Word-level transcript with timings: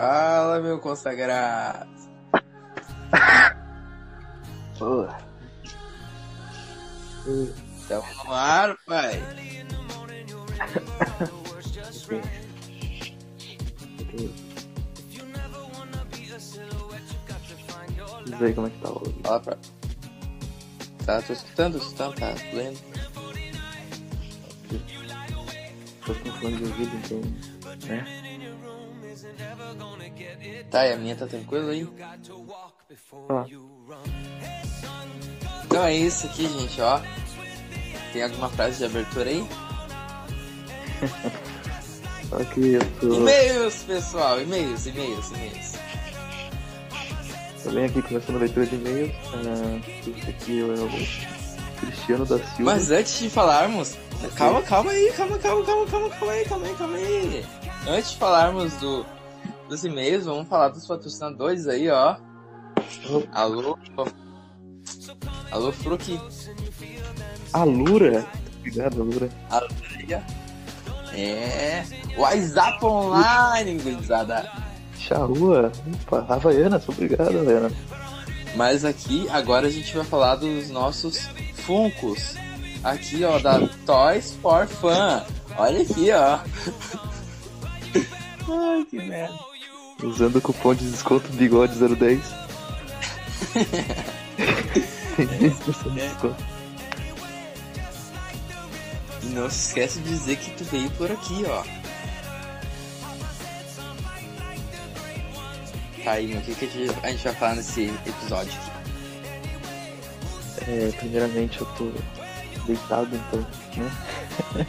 Fala, 0.00 0.60
meu 0.60 0.78
consagrado. 0.78 1.86
Pô. 4.78 5.06
Tamo 7.86 8.24
no 8.24 8.32
ar, 8.32 8.74
pai. 8.86 9.22
Diz 18.24 18.42
aí 18.42 18.54
como 18.54 18.68
é 18.68 18.70
que 18.70 18.78
tá 18.78 18.90
o. 18.90 19.14
Fala 19.22 19.40
pra. 19.40 19.58
Tá, 21.04 21.20
tô 21.20 21.32
escutando, 21.34 21.76
escutando, 21.76 22.14
tá 22.14 22.34
lendo. 22.54 22.80
Tô 26.06 26.14
com 26.14 26.30
fone 26.40 26.56
de 26.56 26.64
ouvido, 26.64 26.96
então. 26.96 27.20
Né? 27.86 28.19
Tá, 30.70 30.86
e 30.86 30.92
a 30.92 30.96
minha 30.96 31.16
tá 31.16 31.26
tranquila 31.26 31.72
aí? 31.72 31.88
Então 35.64 35.84
é 35.84 35.94
isso 35.94 36.26
aqui, 36.26 36.48
gente, 36.48 36.80
ó. 36.80 37.00
Tem 38.12 38.22
alguma 38.22 38.48
frase 38.50 38.78
de 38.78 38.84
abertura 38.84 39.30
aí? 39.30 39.46
Que 42.54 42.74
eu 42.74 42.80
tô. 43.00 43.12
E-mails, 43.12 43.82
pessoal, 43.82 44.40
e-mails, 44.40 44.86
e-mails, 44.86 45.30
e-mails. 45.30 45.72
Tô 47.64 47.70
bem 47.72 47.86
aqui 47.86 48.00
começando 48.02 48.36
a 48.36 48.38
leitura 48.38 48.66
de 48.66 48.76
e-mails. 48.76 49.12
Esse 50.06 50.30
aqui 50.30 50.60
é 50.60 50.64
o 50.64 51.80
Cristiano 51.80 52.24
da 52.24 52.38
Silva. 52.38 52.62
Mas 52.62 52.90
antes 52.92 53.18
de 53.18 53.28
falarmos. 53.28 53.96
Calma, 54.36 54.62
calma 54.62 54.92
aí, 54.92 55.12
calma, 55.16 55.38
calma, 55.38 55.64
calma, 55.64 55.86
calma, 55.86 56.10
calma 56.10 56.32
aí, 56.32 56.44
calma 56.44 56.66
aí, 56.66 56.74
calma 56.74 56.96
aí. 56.96 57.44
Antes 57.88 58.12
de 58.12 58.16
falarmos 58.18 58.74
do, 58.74 59.04
dos 59.70 59.84
e-mails, 59.84 60.24
vamos 60.26 60.48
falar 60.48 60.68
dos 60.68 60.86
patrocinadores 60.86 61.66
aí, 61.66 61.88
ó. 61.88 62.16
Alô. 63.32 63.78
Alô, 65.50 65.72
Fruki. 65.72 66.20
A 67.52 67.64
Lura. 67.64 68.26
Obrigado, 68.58 69.02
Lura. 69.02 69.28
Alô, 69.48 69.68
É. 71.14 71.84
WhatsApp 72.16 72.84
Online, 72.84 73.78
gurizada. 73.80 74.50
Charrua. 74.98 75.72
Opa, 76.04 76.26
Havaianas. 76.28 76.88
Obrigado, 76.88 77.38
Havaiana. 77.38 77.70
Mas 78.56 78.84
aqui, 78.84 79.28
agora 79.30 79.68
a 79.68 79.70
gente 79.70 79.96
vai 79.96 80.04
falar 80.04 80.36
dos 80.36 80.68
nossos 80.70 81.18
Funcos. 81.54 82.34
Aqui, 82.82 83.24
ó, 83.24 83.38
da 83.38 83.60
Toys 83.86 84.32
for 84.42 84.66
Fun. 84.66 85.22
Olha 85.56 85.82
aqui, 85.82 86.10
ó. 86.12 86.38
Ai, 88.52 88.84
que 88.84 88.96
merda. 88.96 89.49
Usando 90.02 90.36
o 90.36 90.40
cupom 90.40 90.74
de 90.74 90.90
desconto 90.90 91.28
bigode 91.32 91.74
010. 91.78 92.20
Tem 95.16 95.26
10% 95.26 95.92
de 95.92 96.00
desconto. 96.00 96.36
E 99.22 99.26
não 99.26 99.50
se 99.50 99.68
esquece 99.68 99.98
de 100.00 100.08
dizer 100.08 100.36
que 100.36 100.50
tu 100.52 100.64
veio 100.64 100.90
por 100.92 101.10
aqui, 101.10 101.44
ó. 101.46 101.62
Tá 106.02 106.12
aí, 106.12 106.34
o 106.34 106.40
que, 106.40 106.54
que 106.54 106.64
a 106.64 106.68
gente- 106.68 106.98
a 107.06 107.10
gente 107.10 107.24
vai 107.24 107.34
falar 107.34 107.54
nesse 107.56 107.84
episódio 108.06 108.52
aqui? 108.54 108.70
É, 110.70 110.92
primeiramente 110.98 111.60
eu 111.60 111.66
tô 111.76 111.92
deitado, 112.66 113.08
então, 113.14 113.46
né? 113.76 113.90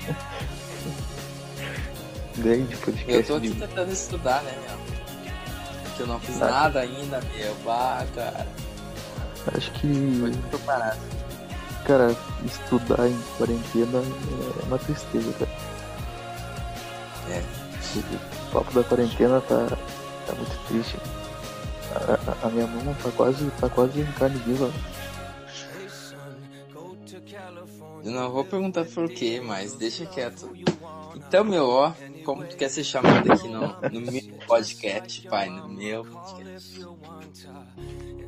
Grande 2.37 2.75
podcast 2.77 3.11
Eu 3.13 3.23
tô 3.25 3.35
aqui 3.35 3.49
de... 3.49 3.55
tentando 3.59 3.91
estudar, 3.91 4.41
né, 4.43 4.51
eu 6.01 6.07
não 6.07 6.19
fiz 6.19 6.37
nada 6.39 6.79
ainda, 6.81 7.19
meu. 7.35 7.55
Bah, 7.65 8.05
cara. 8.15 8.47
Acho 9.55 9.71
que, 9.71 9.79
Foi 9.87 9.89
muito 10.29 10.65
parado. 10.65 10.99
cara, 11.85 12.15
estudar 12.45 13.07
em 13.07 13.19
quarentena 13.37 13.99
é 13.99 14.65
uma 14.65 14.77
tristeza, 14.77 15.33
cara. 15.33 15.51
É. 17.29 17.43
O 17.97 18.51
papo 18.53 18.73
da 18.73 18.83
quarentena 18.83 19.41
tá, 19.41 19.65
tá 20.27 20.33
muito 20.35 20.67
triste. 20.67 20.97
A, 21.95 22.31
a- 22.31 22.47
a 22.47 22.49
minha 22.51 22.67
mão 22.67 22.93
tá 23.03 23.09
quase, 23.17 23.45
tá 23.59 23.67
quase 23.69 23.99
em 24.01 24.11
carne 24.13 24.37
viva. 24.45 24.69
Eu 28.03 28.11
não 28.11 28.31
vou 28.31 28.43
perguntar 28.43 28.85
por 28.85 29.09
quê, 29.09 29.41
mas 29.43 29.73
deixa 29.73 30.05
quieto. 30.05 30.49
Então, 31.15 31.43
meu, 31.43 31.69
ó, 31.69 31.93
como 32.25 32.43
tu 32.45 32.55
quer 32.57 32.69
ser 32.69 32.83
chamado 32.83 33.31
aqui 33.31 33.47
no, 33.47 33.61
no 33.89 34.11
meu 34.11 34.21
podcast, 34.47 35.27
pai? 35.27 35.49
No 35.49 35.67
meu 35.69 36.03
podcast. 36.03 36.85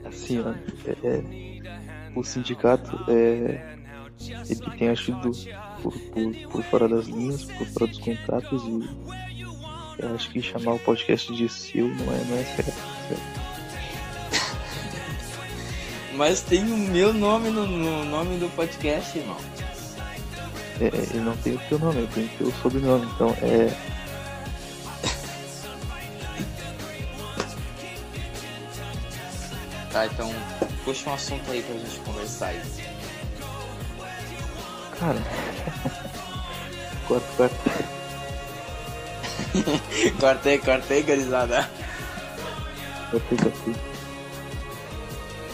Assim, 0.06 0.40
ó, 0.42 0.52
é- 0.88 1.08
é- 1.08 2.14
o 2.16 2.24
sindicato 2.24 2.98
é, 3.10 3.78
ele 4.50 4.78
tem 4.78 4.90
agido 4.90 5.32
por, 5.82 5.92
por, 6.00 6.36
por 6.52 6.64
fora 6.64 6.88
das 6.88 7.08
linhas, 7.08 7.44
por 7.46 7.66
fora 7.68 7.88
dos 7.88 8.00
contratos 8.00 8.64
e 8.64 8.90
eu 10.00 10.16
acho 10.16 10.30
que 10.30 10.42
chamar 10.42 10.74
o 10.74 10.80
podcast 10.80 11.34
de 11.34 11.48
seu 11.50 11.88
não 11.88 12.14
é, 12.14 12.24
não 12.26 12.38
é 12.38 12.44
certo. 12.44 12.74
certo. 13.08 13.44
Mas 16.16 16.42
tem 16.42 16.64
o 16.64 16.78
meu 16.78 17.14
nome 17.14 17.50
no, 17.50 17.66
no 17.66 18.06
nome 18.06 18.38
do 18.38 18.50
podcast, 18.56 19.18
irmão. 19.18 19.38
É, 20.80 20.86
ele 20.86 21.20
não 21.20 21.36
tem 21.38 21.54
o 21.56 21.60
teu 21.70 21.80
nome, 21.80 22.00
ele 22.00 22.08
tem 22.14 22.26
o 22.26 22.30
teu 22.30 22.52
sobrenome, 22.62 23.06
então 23.16 23.36
é. 23.42 23.70
Tá, 29.92 30.06
então 30.08 30.34
puxa 30.84 31.10
um 31.10 31.14
assunto 31.14 31.52
aí 31.52 31.62
pra 31.62 31.76
gente 31.76 32.00
conversar 32.00 32.48
aí. 32.48 32.62
Cara. 35.00 35.20
Corta, 37.08 37.28
corta. 37.36 37.94
cortei, 40.20 40.58
cortei, 40.58 41.04
garizada. 41.04 41.70
Cortei, 43.12 43.38
cortei. 43.38 43.76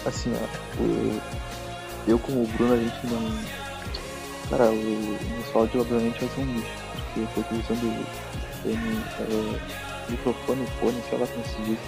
Assim, 0.05 0.33
ó, 0.33 0.81
o, 0.81 1.21
eu 2.07 2.19
como 2.19 2.43
o 2.43 2.47
Bruno, 2.47 2.73
a 2.73 2.77
gente 2.77 3.07
não. 3.07 3.68
Cara, 4.49 4.71
o 4.71 5.57
áudio 5.59 5.81
obviamente 5.81 6.19
vai 6.19 6.29
ser 6.29 6.41
um 6.41 6.53
lixo, 6.53 6.77
porque 6.93 7.19
eu 7.19 7.27
tô 7.27 7.41
utilizando 7.41 7.87
o 7.87 8.05
fone, 8.61 9.05
é, 9.19 10.11
microfone, 10.11 10.65
fone, 10.79 11.01
sei 11.03 11.17
lá 11.17 11.27
como 11.27 11.45
se 11.45 11.61
diz. 11.63 11.79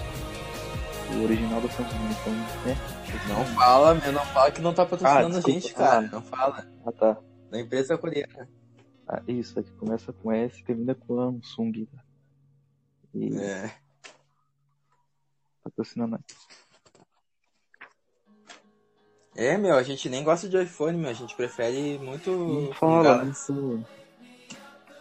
O 1.13 1.23
original 1.23 1.59
da 1.59 1.69
Samsung, 1.69 1.97
então, 2.21 2.33
né? 2.65 2.77
Não 3.27 3.45
fala, 3.55 3.95
meu, 3.95 4.11
não 4.13 4.25
fala 4.27 4.51
que 4.51 4.61
não 4.61 4.73
tá 4.73 4.85
patrocinando 4.85 5.35
Ah, 5.35 5.39
a 5.39 5.41
gente, 5.41 5.73
cara. 5.73 6.01
Não 6.03 6.21
fala. 6.21 6.65
Ah, 6.85 6.91
tá. 6.93 7.17
Da 7.49 7.59
empresa 7.59 7.97
coreana. 7.97 8.47
Ah, 9.07 9.21
isso, 9.27 9.59
aqui 9.59 9.71
começa 9.73 10.13
com 10.13 10.31
S 10.31 10.57
e 10.59 10.63
termina 10.63 10.95
com 10.95 11.15
Samsung. 11.41 11.85
Tá? 11.87 12.03
E 13.13 13.35
É. 13.37 13.73
patrocina 15.63 16.07
nós. 16.07 16.21
É, 19.35 19.57
meu, 19.57 19.75
a 19.75 19.83
gente 19.83 20.09
nem 20.09 20.23
gosta 20.23 20.47
de 20.49 20.61
iPhone, 20.61 20.97
meu. 20.97 21.09
A 21.09 21.13
gente 21.13 21.35
prefere 21.35 21.97
muito. 21.99 22.29
Não 22.31 22.73
fala, 22.73 23.25
fala. 23.33 23.79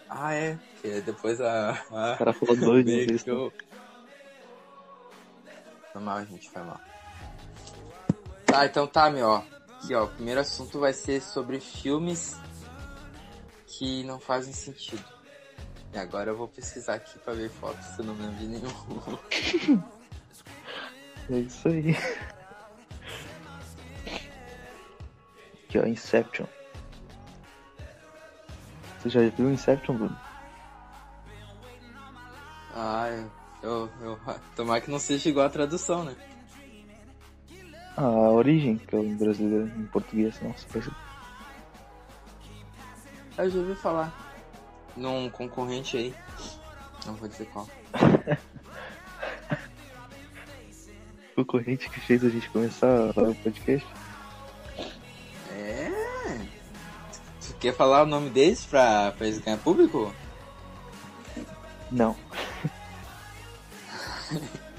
Ah, 0.09 0.35
é. 0.35 0.59
Porque 0.75 1.01
depois 1.01 1.41
a. 1.41 1.71
a... 1.91 2.15
O 2.15 2.19
cara 2.19 2.33
falou 2.33 2.57
dois 2.57 2.85
de 2.87 2.93
meio 2.93 3.09
vez. 3.09 3.23
que 3.23 3.31
eu- 3.31 3.53
Foi 5.93 6.01
mal, 6.01 6.25
gente, 6.27 6.49
foi 6.51 6.63
mal. 6.63 6.81
Tá, 8.47 8.67
então 8.67 8.87
tá, 8.87 9.11
meu, 9.11 9.27
ó. 9.29 9.43
Aqui, 9.83 9.95
ó. 9.95 10.05
O 10.05 10.09
primeiro 10.09 10.41
assunto 10.41 10.79
vai 10.79 10.93
ser 10.93 11.21
sobre 11.21 11.59
filmes 11.61 12.37
que 13.67 14.05
não 14.05 14.21
fazem 14.21 14.53
sentido. 14.53 15.05
E 15.93 15.99
agora 15.99 16.31
eu 16.31 16.37
vou 16.37 16.47
pesquisar 16.47 16.95
aqui 16.95 17.19
pra 17.19 17.33
ver 17.33 17.49
fotos, 17.51 17.85
se 17.87 17.99
eu 18.01 18.05
não 18.05 18.15
lembro 18.15 18.37
de 18.37 18.47
nenhum. 18.47 19.81
É 21.33 21.39
isso 21.39 21.69
aí. 21.69 21.95
Aqui, 25.71 25.79
ó, 25.79 25.87
Inception. 25.87 26.47
Você 28.99 29.09
já 29.09 29.21
viu 29.29 29.53
Inception, 29.53 29.95
Bruno? 29.95 30.19
Ah, 32.75 33.07
eu, 33.63 33.89
eu. 34.01 34.19
Tomara 34.57 34.81
que 34.81 34.91
não 34.91 34.99
seja 34.99 35.29
igual 35.29 35.47
a 35.47 35.51
tradução, 35.51 36.03
né? 36.03 36.17
Ah, 37.97 38.03
a 38.03 38.31
Origem, 38.31 38.79
que 38.79 38.97
é 38.97 38.99
em 38.99 39.15
brasileiro, 39.15 39.71
em 39.79 39.87
português, 39.87 40.43
nossa, 40.43 40.67
parece... 40.73 40.91
Eu 43.39 43.49
já 43.49 43.59
ouvi 43.61 43.77
falar. 43.77 44.13
Num 44.97 45.31
concorrente 45.31 45.97
aí. 45.97 46.13
Não 47.07 47.15
vou 47.15 47.29
dizer 47.29 47.47
qual. 47.47 47.69
o 51.37 51.45
corrente 51.45 51.89
que 51.89 52.01
fez 52.01 52.25
a 52.25 52.29
gente 52.29 52.51
começar 52.51 53.17
o 53.17 53.35
podcast. 53.37 53.87
Quer 57.61 57.75
falar 57.75 58.03
o 58.03 58.07
nome 58.07 58.31
deles 58.31 58.65
pra, 58.65 59.13
pra 59.13 59.27
eles 59.27 59.39
ganhar 59.39 59.59
público? 59.59 60.13
Não. 61.91 62.17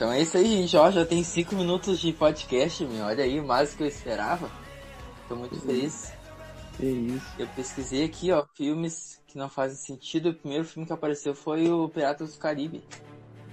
Então 0.00 0.10
é 0.10 0.22
isso 0.22 0.38
aí, 0.38 0.46
gente. 0.46 0.74
Ó, 0.78 0.90
já 0.90 1.04
tem 1.04 1.22
5 1.22 1.54
minutos 1.54 2.00
de 2.00 2.10
podcast, 2.10 2.82
meu. 2.86 3.04
Olha 3.04 3.22
aí, 3.22 3.38
mais 3.38 3.72
do 3.72 3.76
que 3.76 3.82
eu 3.82 3.86
esperava. 3.86 4.50
Tô 5.28 5.36
muito 5.36 5.60
feliz. 5.60 6.10
Que 6.78 6.86
isso. 6.86 7.26
Eu 7.38 7.46
pesquisei 7.48 8.06
aqui, 8.06 8.32
ó, 8.32 8.46
filmes 8.54 9.20
que 9.26 9.36
não 9.36 9.50
fazem 9.50 9.76
sentido. 9.76 10.30
O 10.30 10.34
primeiro 10.34 10.64
filme 10.64 10.86
que 10.86 10.92
apareceu 10.94 11.34
foi 11.34 11.70
o 11.70 11.86
Piratas 11.86 12.32
do 12.32 12.38
Caribe. 12.38 12.82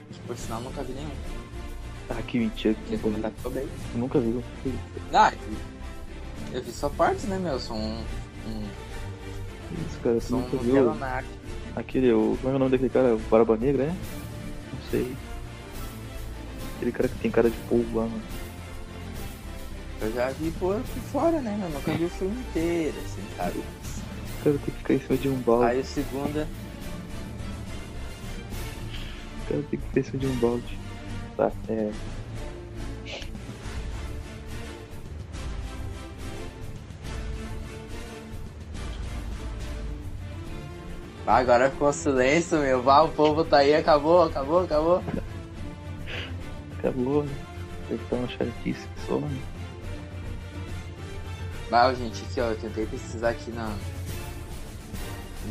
Que 0.10 0.20
por 0.22 0.38
sinal 0.38 0.62
nunca 0.62 0.82
vi 0.84 0.94
nenhum. 0.94 1.12
Ah, 2.10 2.22
que 2.22 2.40
mentira. 2.40 2.74
Que 2.88 2.98
comentar 2.98 3.30
bem. 3.52 3.68
Eu 3.94 4.00
nunca 4.00 4.18
vi. 4.18 4.42
Ah, 5.14 5.34
eu 6.54 6.62
vi 6.62 6.72
só 6.72 6.90
partes, 6.90 7.26
né, 7.26 7.38
meu? 7.38 7.60
Sou 7.60 7.76
um. 7.76 8.04
um 8.48 8.64
isso, 9.88 10.00
cara. 10.02 10.20
Você 10.20 10.32
nunca 10.32 10.56
um 10.56 10.60
viu 10.60 10.94
aquele. 11.76 12.12
O, 12.12 12.38
como 12.42 12.54
é 12.54 12.56
o 12.56 12.60
nome 12.60 12.72
daquele 12.72 12.90
cara? 12.90 13.16
O 13.16 13.20
Barba 13.30 13.58
Negra, 13.58 13.84
é? 13.84 13.88
Não 13.88 14.90
sei. 14.90 15.16
Aquele 16.76 16.92
cara 16.92 17.10
que 17.10 17.16
tem 17.20 17.32
cara 17.32 17.50
de 17.50 17.58
polvo 17.70 18.00
lá, 18.00 18.06
mano. 18.06 18.22
Eu 20.00 20.14
já 20.14 20.30
vi 20.30 20.52
por, 20.52 20.80
fora, 21.12 21.42
né, 21.42 21.58
meu? 21.60 21.70
Nunca 21.70 21.92
vi 21.92 22.06
o 22.06 22.10
filme 22.10 22.40
inteiro, 22.40 22.96
assim, 23.04 23.24
sabe? 23.36 23.60
O 23.60 24.44
cara 24.44 24.58
tem 24.58 24.60
que 24.60 24.72
ficar 24.72 24.94
em 24.94 25.00
cima 25.00 25.18
de 25.18 25.30
um 25.30 25.40
balde. 25.42 25.66
Aí 25.66 25.80
o 25.80 25.86
segunda. 25.86 26.48
O 29.42 29.50
cara 29.50 29.64
tem 29.70 29.80
que 29.80 29.88
ficar 29.88 30.00
em 30.00 30.04
cima 30.04 30.20
de 30.20 30.28
um 30.28 30.36
balde. 30.36 30.80
Tá, 31.36 31.52
é. 31.68 31.92
Agora 41.36 41.70
ficou 41.70 41.92
silêncio, 41.92 42.60
meu. 42.60 42.82
Vá, 42.82 43.02
o 43.02 43.10
povo 43.10 43.44
tá 43.44 43.58
aí, 43.58 43.76
acabou, 43.76 44.24
acabou, 44.24 44.64
acabou. 44.64 45.04
Acabou, 46.80 47.24
né? 47.24 47.36
Estar 47.92 48.16
uma 48.16 48.28
chatice 48.28 48.88
que 48.88 49.02
só, 49.06 49.20
né? 49.20 49.42
Ah, 51.72 51.94
gente, 51.94 52.24
aqui 52.24 52.40
ó, 52.40 52.46
eu 52.46 52.58
tentei 52.58 52.86
pesquisar 52.86 53.30
aqui 53.30 53.52
na, 53.52 53.76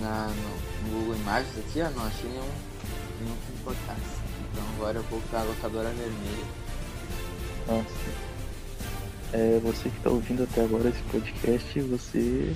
na 0.00 0.28
no, 0.28 0.88
no 0.88 0.98
Google 0.98 1.16
Imagens 1.16 1.58
aqui, 1.58 1.82
ó, 1.82 1.90
não 1.90 2.06
achei 2.06 2.30
nenhum, 2.30 2.48
nenhum 3.20 3.36
que 3.46 3.52
importasse. 3.52 4.00
Então 4.50 4.64
agora 4.76 4.98
eu 4.98 5.02
vou 5.04 5.20
pra 5.30 5.42
locadora 5.42 5.90
vermelha. 5.90 6.44
Nossa. 7.66 8.26
É, 9.32 9.60
você 9.62 9.90
que 9.90 10.00
tá 10.00 10.08
ouvindo 10.08 10.44
até 10.44 10.64
agora 10.64 10.88
esse 10.88 11.02
podcast, 11.02 11.80
você. 11.80 12.54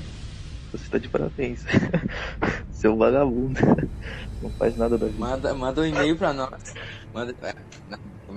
Você 0.73 0.89
tá 0.89 0.99
de 0.99 1.09
parabéns. 1.09 1.65
Seu 2.81 2.97
vagabundo. 2.97 3.61
Não 4.41 4.51
faz 4.53 4.75
nada 4.75 4.97
da 4.97 5.07
vida. 5.07 5.19
Manda, 5.19 5.55
manda 5.55 5.83
um 5.83 5.85
e-mail 5.85 6.17
pra 6.17 6.33
nós. 6.33 6.73
Manda. 7.13 7.35
É, 7.43 7.55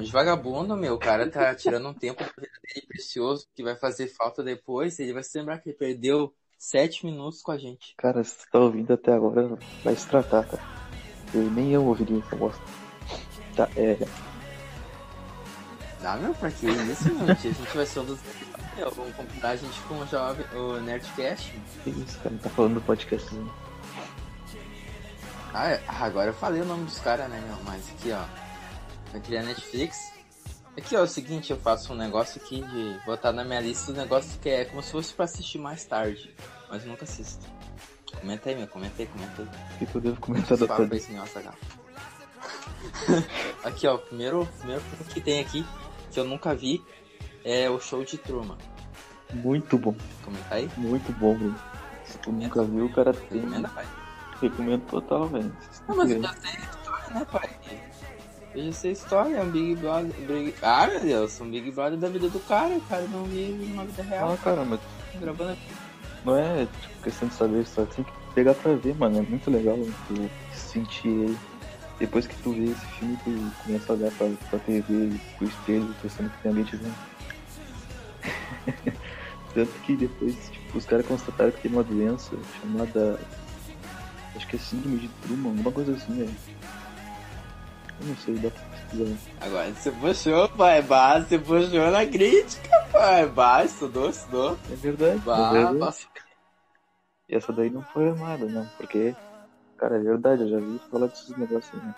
de 0.04 0.12
vagabundo, 0.12 0.76
meu. 0.76 0.96
O 0.96 1.00
cara 1.00 1.30
tá 1.30 1.56
tirando 1.56 1.88
um 1.88 1.94
tempo 1.94 2.22
dele 2.24 2.86
precioso 2.86 3.48
que 3.56 3.64
vai 3.64 3.78
fazer 3.78 4.08
falta 4.08 4.44
depois. 4.44 5.00
Ele 5.00 5.14
vai 5.14 5.24
se 5.24 5.38
lembrar 5.38 5.60
que 5.60 5.70
ele 5.70 5.78
perdeu 5.78 6.34
sete 6.58 7.06
minutos 7.06 7.42
com 7.42 7.54
a 7.54 7.58
gente. 7.58 7.94
Cara, 7.98 8.22
se 8.22 8.42
você 8.42 8.50
tá 8.52 8.60
ouvindo 8.60 8.92
até 8.92 9.14
agora, 9.14 9.58
vai 9.82 9.96
se 9.96 10.08
tratar, 10.10 10.46
cara. 10.46 10.64
Eu 11.34 11.50
nem 11.50 11.72
eu 11.72 11.86
ouviria 11.86 12.20
essa 12.20 12.36
bosta. 12.36 12.62
Tá, 13.56 13.70
é. 13.78 13.98
Dá, 16.02 16.18
meu, 16.18 16.34
pra 16.34 16.52
que 16.52 16.68
isso, 16.68 17.14
meu? 17.16 17.32
A 17.32 17.34
gente 17.34 17.76
vai 17.78 17.86
ser 17.86 18.00
um 18.02 18.06
dos. 18.06 18.20
Vamos 18.94 19.16
combinar 19.16 19.50
a 19.50 19.56
gente 19.56 19.80
com 19.84 19.96
o, 19.96 20.06
jovem, 20.08 20.46
o 20.54 20.82
Nerdcast. 20.82 21.58
Que 21.86 21.92
isso, 21.92 22.20
cara? 22.20 22.36
Tá 22.44 22.50
falando 22.50 22.74
do 22.74 22.82
podcast. 22.82 23.26
Ah, 25.54 25.70
é- 25.70 25.84
ah, 25.88 26.04
agora 26.06 26.30
eu 26.30 26.34
falei 26.34 26.62
o 26.62 26.66
nome 26.66 26.86
dos 26.86 27.00
caras, 27.00 27.30
né, 27.30 27.40
meu? 27.48 27.58
Mas 27.64 27.88
aqui, 27.92 28.12
ó. 28.12 28.24
Vai 29.12 29.22
criar 29.22 29.44
Netflix. 29.44 30.12
Aqui, 30.76 30.96
ó, 30.96 31.00
é 31.00 31.04
o 31.04 31.08
seguinte, 31.08 31.52
eu 31.52 31.58
faço 31.60 31.94
um 31.94 31.96
negócio 31.96 32.42
aqui 32.42 32.62
de 32.64 33.00
botar 33.06 33.32
na 33.32 33.44
minha 33.44 33.62
lista 33.62 33.92
um 33.92 33.96
negócio 33.96 34.40
que 34.40 34.50
é 34.50 34.66
como 34.66 34.82
se 34.82 34.92
fosse 34.92 35.14
pra 35.14 35.26
assistir 35.26 35.60
mais 35.60 35.86
tarde. 35.86 36.34
Mas 36.68 36.84
eu 36.84 36.90
nunca 36.90 37.04
assisto. 37.04 37.46
Comenta 38.20 38.50
aí, 38.50 38.56
meu, 38.56 38.68
comenta 38.68 38.96
aí, 39.00 39.08
comenta 39.08 39.42
aí. 39.44 39.48
O 39.82 39.86
que 39.86 39.96
eu 39.96 40.02
devo 40.02 40.20
comentar 40.20 40.58
da 40.58 40.66
tua 40.66 40.88
aqui, 43.64 43.88
ó, 43.88 43.96
o 43.96 44.00
primeiro, 44.00 44.46
primeiro 44.58 44.84
que 45.14 45.22
tem 45.22 45.40
aqui, 45.40 45.66
que 46.12 46.20
eu 46.20 46.26
nunca 46.26 46.56
vi, 46.56 46.84
é 47.44 47.70
o 47.70 47.80
Show 47.80 48.04
de 48.04 48.18
Truman. 48.18 48.58
Muito 49.32 49.78
bom, 49.78 49.96
Comenta 50.24 50.56
aí. 50.56 50.70
muito 50.78 51.12
bom. 51.14 51.38
Se 52.06 52.18
tu 52.18 52.32
nunca 52.32 52.64
viu, 52.64 52.86
o 52.86 52.90
cara 52.92 53.14
tem. 53.14 53.42
Recomenda, 53.42 53.70
pai. 53.70 53.86
Recomendo 54.44 54.82
total, 54.88 55.28
velho. 55.28 55.56
Não, 55.88 55.96
mas 55.96 56.12
eu 56.12 56.22
já 56.22 56.34
sei 56.34 56.52
a 56.52 56.60
história, 56.60 57.14
né, 57.14 57.26
pai? 57.32 57.50
Eu 58.54 58.66
já 58.66 58.72
sei 58.74 58.90
a 58.90 58.94
história, 58.94 59.36
é 59.38 59.42
um 59.42 59.50
Big 59.50 59.76
Brother. 59.76 60.12
Big... 60.28 60.54
Ah, 60.62 60.88
meu 60.88 61.00
Deus, 61.00 61.42
um 61.42 61.50
Big 61.50 61.72
Brother 61.72 61.98
da 61.98 62.10
vida 62.10 62.30
do 62.30 62.40
cara, 62.42 62.76
o 62.76 62.82
cara 62.82 63.08
não 63.08 63.24
vive 63.24 63.66
numa 63.66 63.86
vida 63.86 64.04
real. 64.04 64.34
Ah, 64.34 64.38
cara, 64.44 64.66
mas 64.66 64.80
Gravando 65.20 65.52
aqui. 65.52 65.72
não 66.26 66.36
é 66.38 66.66
tipo, 66.82 67.04
questão 67.04 67.28
de 67.28 67.34
saber 67.36 67.58
a 67.58 67.62
história, 67.62 67.92
tem 67.96 68.04
que 68.04 68.12
pegar 68.36 68.54
pra 68.56 68.74
ver, 68.76 68.96
mano. 68.96 69.20
É 69.20 69.22
muito 69.22 69.50
legal 69.50 69.78
tu 70.08 70.30
sentir 70.54 71.08
ele. 71.08 71.38
Depois 72.00 72.28
que 72.28 72.36
tu 72.44 72.52
vê 72.52 72.66
esse 72.66 72.86
filme, 72.98 73.18
tu 73.24 73.52
começa 73.64 73.94
a 73.94 73.96
olhar 73.96 74.12
pra, 74.12 74.28
pra 74.50 74.60
TV, 74.60 75.12
pro 75.38 75.48
espelho, 75.48 75.96
pensando 76.02 76.30
que 76.30 76.42
tem 76.42 76.50
alguém 76.50 76.66
te 76.66 76.76
vendo. 76.76 76.96
Tanto 79.54 79.72
que 79.86 79.96
depois, 79.96 80.36
tipo, 80.50 80.78
os 80.78 80.86
caras 80.86 81.06
constataram 81.06 81.52
que 81.52 81.62
tem 81.62 81.72
uma 81.72 81.84
doença 81.84 82.36
chamada. 82.60 83.20
Acho 84.36 84.48
que 84.48 84.56
é 84.56 84.60
síndrome 84.60 84.98
de 84.98 85.08
Truman, 85.22 85.50
alguma 85.52 85.72
coisa 85.72 85.94
assim, 85.94 86.14
velho. 86.18 86.36
Eu 88.00 88.08
não 88.08 88.16
sei, 88.18 88.36
dá 88.36 88.50
pra 88.50 88.62
pesquisar. 88.62 89.18
Agora 89.42 89.72
você 89.74 89.92
puxou, 89.92 90.50
pai. 90.50 90.82
Bah, 90.82 91.20
você 91.20 91.38
puxou 91.40 91.92
na 91.92 92.06
crítica, 92.06 92.70
pai. 92.92 93.28
Bah, 93.28 93.64
estudou, 93.64 94.10
estudou. 94.10 94.58
É 94.72 94.76
verdade. 94.76 95.16
é 95.16 95.20
Bah, 95.20 95.52
verdade. 95.52 95.78
nossa. 95.78 96.08
E 97.30 97.36
essa 97.36 97.54
daí 97.54 97.70
não 97.70 97.82
foi 97.84 98.10
armada, 98.10 98.46
não, 98.46 98.68
porque, 98.78 99.16
cara, 99.78 99.96
é 99.96 100.00
verdade, 100.00 100.42
eu 100.44 100.50
já 100.50 100.60
vi 100.60 100.80
falar 100.92 101.08
desses 101.08 101.36
negócios 101.38 101.74
aí, 101.74 101.80
né? 101.88 101.96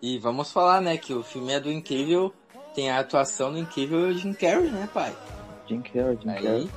E 0.00 0.18
vamos 0.18 0.52
falar, 0.52 0.80
né, 0.80 0.96
que 0.96 1.12
o 1.12 1.22
filme 1.22 1.52
é 1.52 1.60
do 1.60 1.70
incrível. 1.70 2.32
Tem 2.74 2.90
a 2.90 3.00
atuação 3.00 3.52
do 3.52 3.58
incrível 3.58 4.12
Jim 4.12 4.32
Carrey, 4.32 4.70
né, 4.70 4.88
pai? 4.92 5.14
Jim 5.66 5.80
Carrey, 5.82 6.18
Jim 6.20 6.28
Aí, 6.30 6.42
Carrey, 6.42 6.70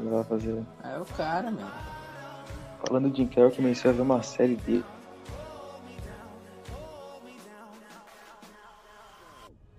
ele 0.00 0.10
vai 0.10 0.24
fazer. 0.24 0.62
é 0.84 0.98
o 0.98 1.04
cara, 1.04 1.50
meu. 1.50 1.66
Falando 2.86 3.10
de 3.10 3.18
Jim 3.18 3.26
Carrey, 3.26 3.44
eu 3.44 3.50
comecei 3.50 3.90
a 3.90 3.94
ver 3.94 4.02
uma 4.02 4.22
série 4.22 4.56
dele. 4.56 4.84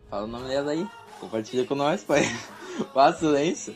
Fala 0.10 0.26
o 0.26 0.28
nome 0.28 0.48
dela 0.48 0.72
aí. 0.72 0.88
Compartilha 1.20 1.66
com 1.66 1.76
nós, 1.76 2.04
pai. 2.04 2.24
Faz 2.94 3.18
silêncio. 3.18 3.76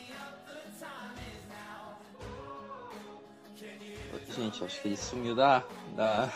Gente, 4.36 4.62
acho 4.62 4.82
que 4.82 4.88
ele 4.88 4.96
sumiu 4.98 5.34
da. 5.34 5.64
da... 5.94 6.28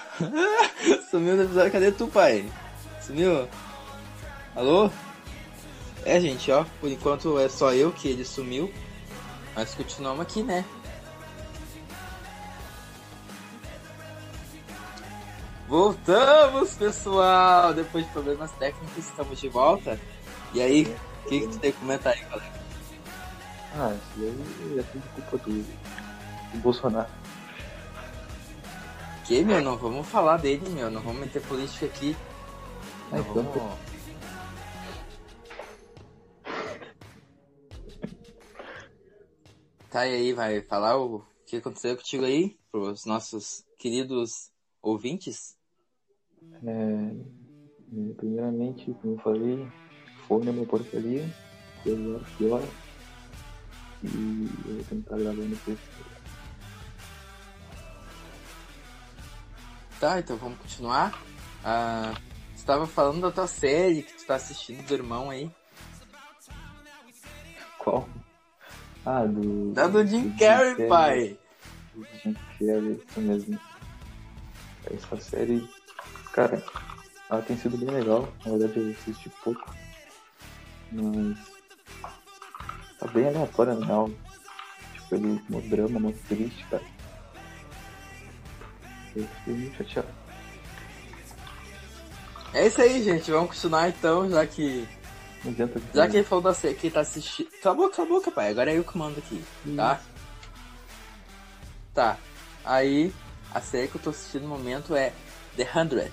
sumiu 1.11 1.37
do 1.37 1.43
episódio. 1.43 1.71
Cadê 1.71 1.93
tu, 1.93 2.09
pai? 2.09 2.50
Sumiu? 3.02 3.47
Alô? 4.57 4.90
É, 6.07 6.19
gente, 6.19 6.50
ó. 6.50 6.64
Por 6.81 6.90
enquanto 6.90 7.38
é 7.38 7.49
só 7.49 7.75
eu 7.75 7.93
que 7.93 8.09
ele 8.09 8.25
sumiu. 8.25 8.73
Mas 9.54 9.75
continuamos 9.75 10.23
aqui, 10.23 10.42
né? 10.42 10.64
Voltamos, 15.69 16.75
pessoal! 16.75 17.73
Depois 17.73 18.04
de 18.04 18.12
problemas 18.12 18.50
técnicos, 18.52 19.07
estamos 19.07 19.40
de 19.40 19.49
volta. 19.49 19.99
E 20.52 20.61
aí, 20.61 20.97
o 21.25 21.28
que, 21.28 21.40
que 21.40 21.47
tu 21.47 21.59
tem 21.59 21.73
que 21.73 21.78
comentar 21.78 22.12
aí, 22.12 22.21
galera? 22.25 22.52
Ah, 23.76 23.95
isso 23.95 24.02
daí 24.19 24.78
é 24.78 24.83
tudo 24.83 25.14
culpa 25.14 25.38
do, 25.38 25.62
do 26.52 26.59
Bolsonaro. 26.59 27.09
Que, 29.25 29.45
meu? 29.45 29.62
Não 29.62 29.76
vamos 29.76 30.09
falar 30.09 30.38
dele, 30.38 30.69
meu. 30.71 30.90
Não 30.90 31.00
vamos 31.00 31.21
meter 31.21 31.40
política 31.42 31.87
aqui. 31.87 32.16
Não 33.12 33.19
Ah, 33.19 33.21
então 33.21 33.45
vamos... 33.45 33.89
Tá, 39.90 40.02
aí, 40.02 40.32
vai 40.32 40.61
falar 40.61 40.97
o 40.99 41.26
que 41.44 41.56
aconteceu 41.56 41.97
contigo 41.97 42.25
aí? 42.25 42.56
Pros 42.70 43.04
nossos 43.04 43.64
queridos 43.76 44.52
ouvintes? 44.80 45.56
É, 46.64 46.70
é, 46.70 48.14
primeiramente, 48.16 48.94
como 49.02 49.14
eu 49.14 49.18
falei, 49.18 49.68
fone 50.28 50.47
é 50.47 50.50
uma 50.52 50.64
porcaria, 50.64 51.28
celular 51.82 52.20
pior. 52.38 52.62
E 54.04 54.49
eu 54.64 54.75
vou 54.76 54.85
tentar 54.85 55.16
gravando 55.18 55.56
com 55.56 55.73
esse. 55.73 55.82
Tá, 59.99 60.20
então 60.20 60.37
vamos 60.37 60.61
continuar. 60.61 61.20
Ah, 61.64 62.14
você 62.54 62.64
tava 62.64 62.87
falando 62.87 63.23
da 63.23 63.32
tua 63.32 63.49
série 63.49 64.04
que 64.04 64.12
tu 64.12 64.25
tá 64.25 64.37
assistindo 64.37 64.87
do 64.87 64.94
irmão 64.94 65.30
aí. 65.30 65.50
Qual? 67.76 68.09
Ah, 69.04 69.25
do. 69.25 69.73
Da 69.73 69.88
do 69.88 70.07
Jim 70.07 70.30
Carrey, 70.38 70.88
pai! 70.88 71.38
Do 71.95 72.07
Jim 72.23 72.35
Carrey, 72.59 73.00
isso 73.09 73.21
mesmo. 73.21 73.59
Essa 74.87 75.16
série 75.19 75.69
Cara, 76.33 76.62
ela 77.28 77.42
tem 77.42 77.57
sido 77.57 77.76
bem 77.76 77.90
legal. 77.90 78.28
Na 78.45 78.52
verdade 78.57 78.78
eu 78.78 78.90
assisti 78.92 79.28
pouco. 79.42 79.75
Mas. 80.92 81.38
Tá 82.99 83.07
bem 83.09 83.26
aleatória 83.26 83.75
na 83.75 83.87
real. 83.87 84.11
Tipo, 84.95 85.14
ele 85.14 85.42
no 85.49 85.61
drama, 85.62 85.99
muito 85.99 86.23
triste, 86.28 86.64
cara. 86.71 86.83
Eu 89.16 89.26
fiquei 89.26 89.54
muito 89.54 89.76
chateado. 89.76 90.09
É 92.52 92.66
isso 92.66 92.80
aí, 92.80 93.02
gente. 93.02 93.30
Vamos 93.30 93.50
continuar 93.50 93.88
então, 93.88 94.30
já 94.30 94.47
que. 94.47 94.87
Não 95.44 95.52
adianta 95.52 95.80
Já 95.94 96.09
que 96.09 96.16
ele 96.18 96.25
falou 96.25 96.44
da 96.44 96.54
série 96.54 96.75
que 96.75 96.90
tá 96.90 97.00
assistindo. 97.00 97.49
Cala 97.62 97.75
a 97.75 97.78
boca, 97.78 97.97
cala 97.97 98.09
a 98.09 98.11
boca, 98.11 98.30
pai. 98.30 98.50
Agora 98.50 98.70
é 98.70 98.78
eu 98.78 98.85
que 98.85 98.97
mando 98.97 99.18
aqui, 99.18 99.42
tá? 99.75 100.00
Tá. 101.94 102.18
Aí, 102.64 103.12
a 103.54 103.61
série 103.61 103.88
que 103.88 103.97
eu 103.97 104.02
tô 104.02 104.11
assistindo 104.11 104.42
no 104.42 104.49
momento 104.49 104.94
é 104.94 105.12
The 105.56 105.68
Hundred. 105.75 106.12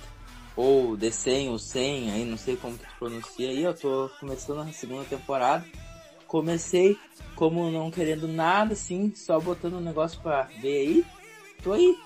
Ou 0.55 0.97
The 0.97 1.11
100, 1.11 1.49
ou 1.49 1.59
100, 1.59 2.11
aí 2.11 2.25
não 2.25 2.37
sei 2.37 2.55
como 2.55 2.77
que 2.77 2.85
tu 2.85 2.95
pronuncia 2.97 3.49
aí. 3.49 3.63
Eu 3.63 3.73
tô 3.75 4.09
começando 4.19 4.61
a 4.61 4.71
segunda 4.71 5.03
temporada. 5.03 5.65
Comecei 6.25 6.97
como 7.35 7.69
não 7.69 7.91
querendo 7.91 8.27
nada, 8.27 8.73
assim, 8.73 9.13
só 9.15 9.39
botando 9.39 9.75
um 9.75 9.81
negócio 9.81 10.19
pra 10.21 10.43
ver 10.61 10.79
aí. 10.79 11.05
Tô 11.63 11.73
aí. 11.73 11.97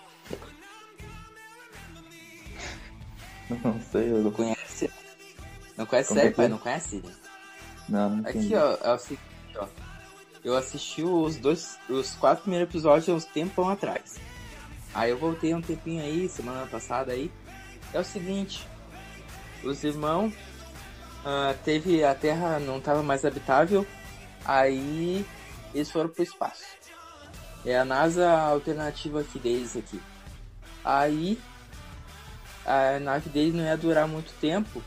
Não 3.64 3.82
sei, 3.82 4.10
eu 4.10 4.20
não 4.20 4.32
Conhece? 4.32 4.90
Não 5.78 5.86
conhece 5.86 6.10
Como 6.10 6.20
série, 6.20 6.34
pai? 6.34 6.48
Não 6.48 6.58
conhece? 6.58 7.04
Não, 7.88 8.10
não 8.10 8.20
Aqui, 8.28 8.38
entendi. 8.38 8.56
ó, 8.56 8.78
é 8.82 8.94
o 8.94 8.98
seguinte, 8.98 9.24
ó. 9.56 9.68
Eu 10.44 10.56
assisti 10.58 11.04
os 11.04 11.38
dois, 11.38 11.78
os 11.88 12.14
quatro 12.16 12.44
primeiros 12.44 12.70
episódios 12.70 13.10
há 13.10 13.14
uns 13.14 13.26
tempão 13.26 13.70
atrás. 13.70 14.20
Aí 14.94 15.12
eu 15.12 15.18
voltei 15.18 15.54
um 15.54 15.62
tempinho 15.62 16.02
aí, 16.04 16.28
semana 16.28 16.66
passada 16.68 17.12
aí. 17.12 17.32
É 17.94 18.00
o 18.00 18.04
seguinte, 18.04 18.68
os 19.64 19.84
irmãos 19.84 20.34
ah, 21.24 21.54
teve 21.64 22.04
a 22.04 22.16
Terra 22.16 22.60
não 22.60 22.78
estava 22.78 23.04
mais 23.04 23.24
habitável, 23.24 23.86
aí 24.44 25.26
eles 25.74 25.92
foram 25.92 26.10
pro 26.10 26.24
espaço. 26.24 26.64
É 27.66 27.78
a 27.78 27.86
NASA 27.86 28.28
alternativa 28.30 29.22
aqui 29.22 29.38
deles 29.38 29.78
aqui. 29.78 30.02
Aí 30.84 31.40
a 32.66 33.00
nave 33.00 33.30
deles 33.30 33.54
não 33.54 33.64
ia 33.64 33.78
durar 33.78 34.08
muito 34.08 34.34
tempo. 34.40 34.82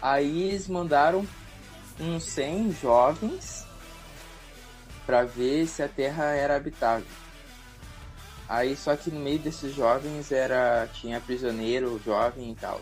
Aí 0.00 0.44
eles 0.48 0.68
mandaram 0.68 1.26
uns 1.98 2.24
100 2.24 2.72
jovens 2.72 3.66
para 5.04 5.24
ver 5.24 5.66
se 5.66 5.82
a 5.82 5.88
Terra 5.88 6.24
era 6.32 6.56
habitável. 6.56 7.06
Aí 8.48 8.76
só 8.76 8.96
que 8.96 9.10
no 9.10 9.20
meio 9.20 9.38
desses 9.38 9.74
jovens 9.74 10.32
era 10.32 10.88
tinha 10.92 11.20
prisioneiro, 11.20 12.00
jovem 12.04 12.52
e 12.52 12.54
tal. 12.54 12.80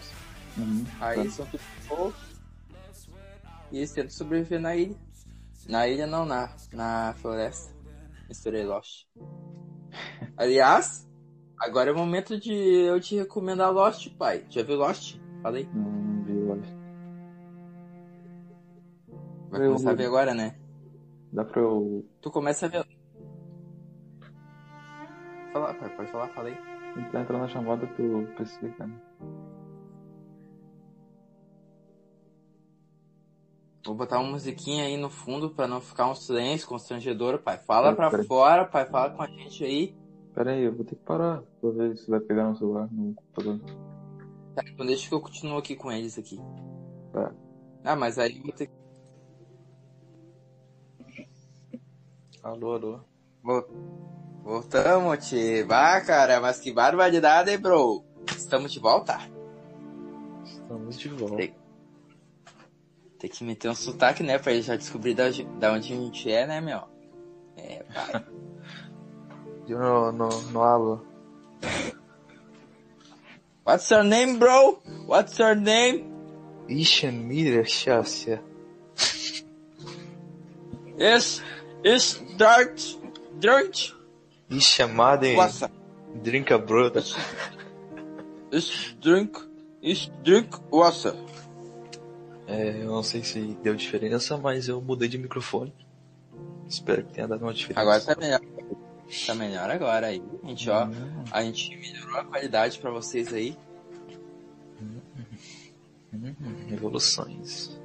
Uhum, 0.56 0.86
Aí 1.00 1.16
tá. 1.16 1.20
eles 1.20 1.34
são 1.34 1.46
tudo. 1.86 2.14
E 3.70 3.78
eles 3.78 3.92
tentam 3.92 4.10
sobreviver 4.10 4.60
na 4.60 4.74
ilha. 4.74 4.96
Na 5.68 5.86
ilha 5.86 6.06
não, 6.06 6.24
na, 6.24 6.50
na 6.72 7.14
floresta. 7.20 7.70
Misturei 8.28 8.64
Lost. 8.64 9.06
Aliás, 10.36 11.06
agora 11.60 11.90
é 11.90 11.92
o 11.92 11.96
momento 11.96 12.38
de 12.38 12.52
eu 12.52 13.00
te 13.00 13.16
recomendar 13.16 13.70
Lost, 13.72 14.08
pai. 14.16 14.46
Já 14.48 14.62
viu 14.62 14.76
Lost? 14.76 15.16
Falei. 15.42 15.68
Não, 15.72 15.97
Vai 19.50 19.60
Eu- 19.62 19.72
começar 19.72 19.90
a 19.90 19.94
ver 19.94 20.06
agora, 20.06 20.34
né? 20.34 20.58
Dá 21.32 21.44
pra 21.44 21.60
eu 21.60 22.04
Tu 22.20 22.30
começa 22.30 22.66
a 22.66 22.68
ver. 22.68 22.86
Fala, 25.52 25.74
pai, 25.74 25.96
pode 25.96 26.10
falar, 26.12 26.28
falei. 26.28 26.54
tentar 26.94 27.20
entrar 27.20 27.38
na 27.38 27.48
chamada 27.48 27.86
pra 27.86 28.42
explicar. 28.42 28.86
né? 28.88 29.00
Vou 33.86 33.94
botar 33.94 34.18
uma 34.18 34.32
musiquinha 34.32 34.84
aí 34.84 34.96
no 34.96 35.08
fundo 35.08 35.50
pra 35.50 35.66
não 35.66 35.80
ficar 35.80 36.10
um 36.10 36.14
silêncio 36.14 36.68
constrangedor, 36.68 37.38
pai. 37.38 37.56
Fala 37.58 37.84
Peraí, 37.92 37.96
pra 37.96 38.10
peraí. 38.10 38.26
fora, 38.26 38.64
pai. 38.66 38.84
Fala 38.86 39.10
com 39.10 39.22
a 39.22 39.26
gente 39.26 39.64
aí. 39.64 39.96
Pera 40.34 40.50
aí, 40.52 40.62
eu 40.64 40.74
vou 40.74 40.84
ter 40.84 40.94
que 40.96 41.02
parar 41.04 41.42
pra 41.60 41.70
ver 41.70 41.96
se 41.96 42.10
vai 42.10 42.20
pegar 42.20 42.48
no 42.48 42.56
celular, 42.56 42.88
no 42.92 43.14
computador. 43.14 43.60
Tá, 44.54 44.62
então 44.66 44.84
deixa 44.86 45.08
que 45.08 45.14
eu 45.14 45.20
continuo 45.20 45.56
aqui 45.58 45.74
com 45.74 45.90
eles 45.90 46.18
aqui. 46.18 46.38
Tá. 47.12 47.32
Ah, 47.84 47.96
mas 47.96 48.18
aí 48.18 48.36
eu 48.36 48.42
vou 48.42 48.52
ter 48.52 48.66
que. 48.66 48.77
Alô, 52.42 52.74
alô. 52.74 53.00
Vol- 53.42 53.68
Voltamos, 54.42 55.28
tio. 55.28 55.66
Ah, 55.70 56.00
cara, 56.00 56.40
mas 56.40 56.58
que 56.60 56.72
barbaridade, 56.72 57.50
hein, 57.50 57.58
bro? 57.58 58.02
Estamos 58.26 58.72
de 58.72 58.78
volta. 58.80 59.18
Estamos 60.44 60.98
de 60.98 61.08
volta. 61.08 61.36
Tem- 61.36 61.54
Tem 63.18 63.30
que 63.30 63.42
meter 63.44 63.68
um 63.68 63.74
sotaque, 63.74 64.22
né? 64.22 64.38
Pra 64.38 64.52
ele 64.52 64.62
já 64.62 64.76
descobrir 64.76 65.14
da, 65.14 65.24
da 65.58 65.72
onde 65.72 65.92
a 65.92 65.96
gente 65.96 66.30
é, 66.30 66.46
né, 66.46 66.60
meu? 66.60 66.82
É, 67.56 67.82
pai. 67.82 68.24
Eu 69.68 69.78
não, 69.78 70.12
não, 70.12 70.28
não 70.50 70.62
hablo. 70.62 71.06
What's 73.66 73.90
your 73.90 74.02
name, 74.02 74.38
bro? 74.38 74.80
What's 75.06 75.36
your 75.38 75.54
name? 75.54 76.06
Ixi, 76.68 77.08
mira, 77.10 77.64
chassia. 77.66 78.42
Is 80.98 81.42
is 81.84 82.22
dirt 82.38 82.96
dirt 83.38 83.92
Ixi, 84.50 84.60
chamada 84.76 85.26
em 85.26 85.36
water. 85.36 85.70
Drink 86.22 86.52
a 86.52 86.58
Brother. 86.58 87.02
Is 88.50 88.96
drink 89.00 89.38
is 89.82 90.10
drink 90.22 90.56
water. 90.70 91.14
É, 92.46 92.80
eu 92.82 92.86
não 92.86 93.02
sei 93.02 93.22
se 93.22 93.40
deu 93.62 93.74
diferença, 93.74 94.38
mas 94.38 94.68
eu 94.68 94.80
mudei 94.80 95.06
de 95.08 95.18
microfone. 95.18 95.74
Espero 96.66 97.04
que 97.04 97.12
tenha 97.12 97.28
dado 97.28 97.42
uma 97.42 97.52
diferença. 97.52 97.80
Agora 97.80 98.00
tá 98.00 98.16
melhor. 98.18 98.40
Tá 99.26 99.34
melhor 99.34 99.70
agora 99.70 100.06
aí. 100.06 100.22
A 100.42 100.46
gente, 100.48 100.70
ó, 100.70 100.86
Hum, 100.86 101.24
a 101.30 101.42
gente 101.42 101.76
melhorou 101.76 102.16
a 102.20 102.24
qualidade 102.24 102.78
pra 102.78 102.90
vocês 102.90 103.32
aí. 103.34 103.54
hum, 106.12 106.32
evoluções. 106.72 107.78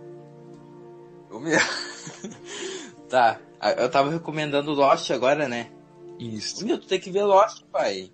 Ô, 1.30 1.40
meu. 1.40 1.60
tá, 3.14 3.40
eu 3.78 3.90
tava 3.92 4.10
recomendando 4.10 4.72
Lost 4.72 5.12
agora, 5.12 5.48
né? 5.48 5.70
Isso. 6.18 6.66
Meu, 6.66 6.80
tu 6.80 6.88
tem 6.88 7.00
que 7.00 7.12
ver 7.12 7.24
Lost, 7.24 7.64
pai. 7.72 8.12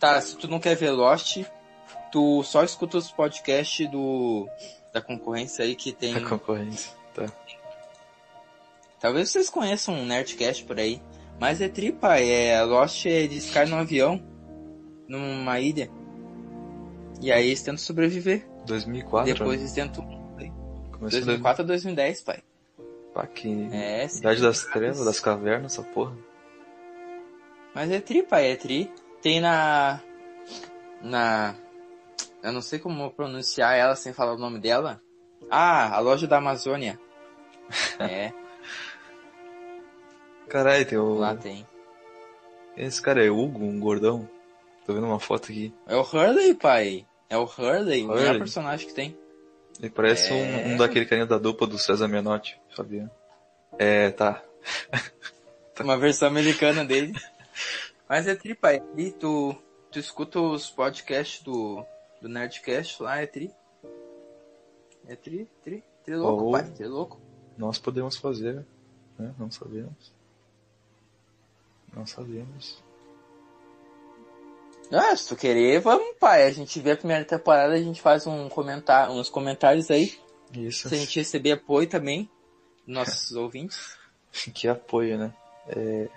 Tá, 0.00 0.20
se 0.20 0.36
tu 0.36 0.48
não 0.48 0.58
quer 0.58 0.74
ver 0.74 0.90
Lost, 0.90 1.44
tu 2.10 2.42
só 2.42 2.64
escuta 2.64 2.98
os 2.98 3.12
podcasts 3.12 3.88
do 3.88 4.48
da 4.92 5.00
concorrência 5.00 5.64
aí 5.64 5.76
que 5.76 5.92
tem. 5.92 6.16
A 6.16 6.28
concorrência. 6.28 6.92
Tá. 7.14 7.26
Talvez 8.98 9.30
vocês 9.30 9.48
conheçam 9.48 9.94
um 9.94 10.04
Nerdcast 10.04 10.64
por 10.64 10.78
aí. 10.80 11.00
Mas 11.38 11.60
é 11.60 11.68
tripa, 11.68 12.18
é 12.18 12.60
Lost 12.64 13.06
é 13.06 13.10
eles 13.10 13.50
caem 13.50 13.70
num 13.70 13.78
avião 13.78 14.20
numa 15.08 15.60
ilha. 15.60 15.88
E 17.20 17.30
aí 17.30 17.46
eles 17.46 17.62
tentam 17.62 17.78
sobreviver. 17.78 18.46
2004. 18.66 19.32
Depois 19.32 19.58
né? 19.58 19.62
eles 19.62 19.72
tentam. 19.72 20.04
Começou 20.90 21.20
2004 21.20 21.62
a 21.62 21.66
2010, 21.66 22.20
pai. 22.22 22.42
Que... 23.34 23.68
É, 23.72 24.08
sim. 24.08 24.20
Idade 24.20 24.40
das 24.40 24.64
trevas, 24.64 25.04
das 25.04 25.20
cavernas, 25.20 25.72
essa 25.72 25.82
porra. 25.82 26.16
Mas 27.74 27.90
é 27.90 28.00
tri, 28.00 28.22
pai, 28.22 28.50
é 28.52 28.56
tri. 28.56 28.90
Tem 29.20 29.40
na. 29.40 30.00
Na. 31.02 31.54
Eu 32.42 32.52
não 32.52 32.62
sei 32.62 32.78
como 32.78 33.10
pronunciar 33.10 33.76
ela 33.76 33.94
sem 33.94 34.12
falar 34.12 34.34
o 34.34 34.38
nome 34.38 34.58
dela. 34.58 35.00
Ah, 35.50 35.94
a 35.94 36.00
loja 36.00 36.26
da 36.26 36.38
Amazônia. 36.38 36.98
É, 38.00 38.32
Caralho, 40.48 40.84
tem 40.86 40.98
o... 40.98 41.14
lá 41.14 41.34
tem. 41.36 41.64
Esse 42.76 43.00
cara 43.00 43.24
é 43.24 43.30
Hugo, 43.30 43.62
um 43.64 43.78
gordão. 43.78 44.28
Tô 44.86 44.92
vendo 44.94 45.06
uma 45.06 45.20
foto 45.20 45.44
aqui. 45.52 45.72
É 45.86 45.94
o 45.94 46.00
Hurley, 46.00 46.54
pai. 46.54 47.06
É 47.28 47.36
o 47.36 47.44
Hurley, 47.44 48.04
o 48.04 48.08
melhor 48.08 48.22
Hurley. 48.24 48.38
personagem 48.38 48.86
que 48.88 48.94
tem. 48.94 49.16
Ele 49.78 49.90
parece 49.90 50.32
É. 50.32 50.34
um, 50.34 50.72
um 50.72 50.76
daquele 50.76 51.06
carinha 51.06 51.26
da 51.26 51.38
dupla 51.38 51.66
do 51.66 51.78
César 51.78 52.08
Menotti, 52.08 52.59
sabia? 52.74 53.10
É, 53.78 54.10
tá. 54.10 54.42
Uma 55.80 55.96
versão 55.96 56.28
americana 56.28 56.84
dele. 56.84 57.14
Mas 58.08 58.26
é 58.26 58.34
tri, 58.34 58.54
pai. 58.54 58.82
E 58.96 59.10
tu, 59.12 59.54
tu 59.90 59.98
escuta 59.98 60.40
os 60.40 60.68
podcasts 60.70 61.42
do, 61.42 61.84
do 62.20 62.28
Nerdcast 62.28 63.02
lá, 63.02 63.18
é 63.18 63.26
tri. 63.26 63.50
É 65.06 65.16
tri, 65.16 65.48
tri, 65.64 65.82
tri 66.04 66.16
louco, 66.16 66.48
Oh. 66.48 66.52
pai, 66.52 66.64
tri 66.70 66.86
louco. 66.86 67.18
Nós 67.56 67.78
podemos 67.78 68.16
fazer, 68.16 68.64
né? 69.18 69.34
Não 69.38 69.50
sabemos. 69.50 70.12
Não 71.94 72.06
sabemos. 72.06 72.82
Ah, 74.92 75.14
se 75.16 75.28
tu 75.28 75.36
querer, 75.36 75.80
vamos, 75.80 76.16
pai. 76.18 76.44
A 76.46 76.50
gente 76.50 76.80
vê 76.80 76.92
a 76.92 76.96
primeira 76.96 77.24
temporada, 77.24 77.74
a 77.74 77.80
gente 77.82 78.00
faz 78.02 78.26
um 78.26 78.48
comentário, 78.48 79.14
uns 79.14 79.28
comentários 79.30 79.90
aí. 79.90 80.18
Isso. 80.52 80.88
Se 80.88 80.94
a 80.94 80.98
gente 80.98 81.18
receber 81.18 81.52
apoio 81.52 81.88
também, 81.88 82.28
nossos 82.90 83.32
ouvintes. 83.32 83.96
Que 84.54 84.68
apoio, 84.68 85.18
né? 85.18 85.32
É... 85.68 86.08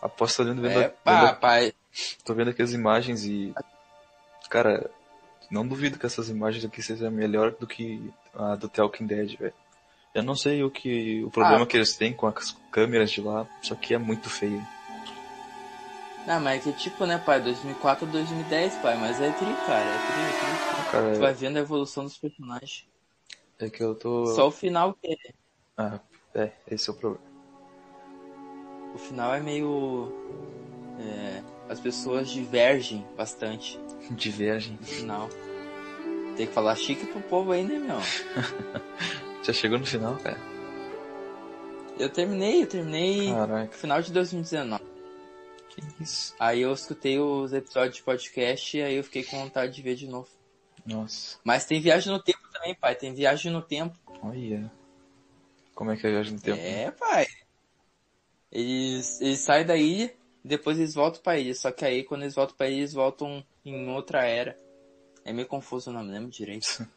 Aposto 0.00 0.38
tô 0.38 0.44
vendo, 0.44 0.66
É, 0.66 0.74
vendo- 0.74 0.90
pá, 1.04 1.32
pai. 1.34 1.72
tô 2.24 2.34
vendo 2.34 2.50
aqui 2.50 2.62
as 2.62 2.72
imagens 2.72 3.24
e. 3.24 3.54
Cara, 4.50 4.90
não 5.50 5.66
duvido 5.66 5.98
que 5.98 6.06
essas 6.06 6.28
imagens 6.28 6.64
aqui 6.64 6.82
sejam 6.82 7.10
melhor 7.10 7.52
do 7.52 7.66
que 7.66 8.12
a 8.34 8.54
do 8.56 8.68
The 8.68 8.82
Walking 8.82 9.06
Dead, 9.06 9.36
velho. 9.38 9.54
Eu 10.14 10.22
não 10.22 10.36
sei 10.36 10.62
o 10.62 10.70
que 10.70 11.24
o 11.24 11.30
problema 11.30 11.64
Ah. 11.64 11.66
que 11.66 11.76
eles 11.76 11.96
têm 11.96 12.12
com 12.12 12.26
as 12.26 12.52
câmeras 12.70 13.10
de 13.10 13.20
lá, 13.20 13.46
só 13.62 13.74
que 13.74 13.94
é 13.94 13.98
muito 13.98 14.28
feio. 14.30 14.64
Não, 16.26 16.40
mas 16.40 16.66
é 16.66 16.72
que 16.72 16.78
tipo, 16.78 17.04
né, 17.04 17.18
pai? 17.18 17.40
2004 17.42 18.06
2010, 18.06 18.76
pai. 18.76 18.96
Mas 18.96 19.20
é 19.20 19.30
tri, 19.32 19.54
cara. 19.66 19.90
É 19.90 19.98
tri, 19.98 20.20
é 20.22 20.32
tri. 20.32 20.84
Cara, 20.90 21.12
Tu 21.14 21.20
vai 21.20 21.34
vendo 21.34 21.56
a 21.56 21.60
evolução 21.60 22.04
dos 22.04 22.16
personagens. 22.16 22.86
é 23.58 23.68
que 23.68 23.82
eu 23.82 23.94
tô. 23.94 24.26
Só 24.34 24.48
o 24.48 24.50
final 24.50 24.94
que 24.94 25.12
é. 25.12 25.34
Ah, 25.76 25.98
é, 26.34 26.50
esse 26.70 26.88
é 26.88 26.92
o 26.92 26.96
problema. 26.96 27.24
O 28.94 28.98
final 28.98 29.34
é 29.34 29.40
meio. 29.40 30.12
É, 31.00 31.42
as 31.68 31.80
pessoas 31.80 32.28
divergem 32.30 33.04
bastante 33.16 33.78
Divergem. 34.12 34.76
no 34.80 34.86
final. 34.86 35.28
Tem 36.36 36.46
que 36.46 36.52
falar 36.52 36.74
chique 36.76 37.06
pro 37.06 37.20
povo 37.22 37.52
aí, 37.52 37.64
né, 37.64 37.78
meu? 37.78 37.98
Já 39.44 39.52
chegou 39.52 39.78
no 39.78 39.86
final, 39.86 40.16
cara? 40.16 40.38
Eu 41.98 42.08
terminei, 42.10 42.62
eu 42.62 42.66
terminei 42.66 43.30
Caraca, 43.32 43.72
final 43.76 44.02
de 44.02 44.12
2019. 44.12 44.82
que 45.68 46.02
isso? 46.02 46.34
Aí 46.40 46.60
eu 46.62 46.72
escutei 46.72 47.20
os 47.20 47.52
episódios 47.52 47.96
de 47.96 48.02
podcast 48.02 48.76
e 48.76 48.82
aí 48.82 48.96
eu 48.96 49.04
fiquei 49.04 49.22
com 49.22 49.38
vontade 49.38 49.72
de 49.72 49.82
ver 49.82 49.94
de 49.94 50.08
novo. 50.08 50.28
Nossa, 50.84 51.38
Mas 51.44 51.64
tem 51.64 51.80
viagem 51.80 52.12
no 52.12 52.20
tempo 52.20 52.40
também, 52.52 52.74
pai. 52.74 52.94
Tem 52.96 53.14
viagem 53.14 53.50
no 53.52 53.62
tempo. 53.62 53.96
olha. 54.22 54.70
Como 55.74 55.90
é 55.90 55.96
que 55.96 56.06
é 56.06 56.10
a 56.10 56.12
viagem 56.12 56.34
no 56.34 56.40
tempo? 56.40 56.60
É, 56.60 56.90
pai. 56.90 57.26
Eles, 58.50 59.20
eles 59.20 59.40
saem 59.40 59.66
da 59.66 59.76
ilha 59.76 60.14
depois 60.44 60.78
eles 60.78 60.94
voltam 60.94 61.22
pra 61.22 61.38
ilha. 61.38 61.54
Só 61.54 61.72
que 61.72 61.84
aí 61.84 62.04
quando 62.04 62.22
eles 62.22 62.34
voltam 62.34 62.54
pra 62.54 62.68
ilha, 62.68 62.80
eles 62.80 62.92
voltam 62.92 63.42
em 63.64 63.88
outra 63.88 64.26
era. 64.26 64.56
É 65.24 65.32
meio 65.32 65.48
confuso, 65.48 65.88
eu 65.88 65.94
não 65.94 66.04
me 66.04 66.12
lembro 66.12 66.30
direito. 66.30 66.86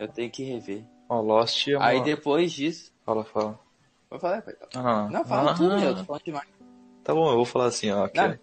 Eu 0.00 0.08
tenho 0.08 0.28
que 0.32 0.42
rever. 0.42 0.84
Ó, 1.08 1.20
Lost 1.20 1.68
é 1.68 1.76
uma... 1.76 1.86
Aí 1.86 2.02
depois 2.02 2.50
disso. 2.50 2.90
Fala, 3.06 3.24
fala. 3.24 3.60
Vou 4.10 4.18
falar, 4.18 4.42
pai. 4.42 4.56
Não, 4.74 4.82
não, 4.82 5.10
Não, 5.10 5.24
fala 5.24 5.52
Ah, 5.52 5.54
tu, 5.54 5.62
meu. 5.62 5.94
Tô 5.94 6.04
falando 6.04 6.24
demais. 6.24 6.48
Tá 7.04 7.14
bom, 7.14 7.30
eu 7.30 7.36
vou 7.36 7.44
falar 7.44 7.66
assim, 7.66 7.92
ó. 7.92 8.10
Não. 8.12 8.38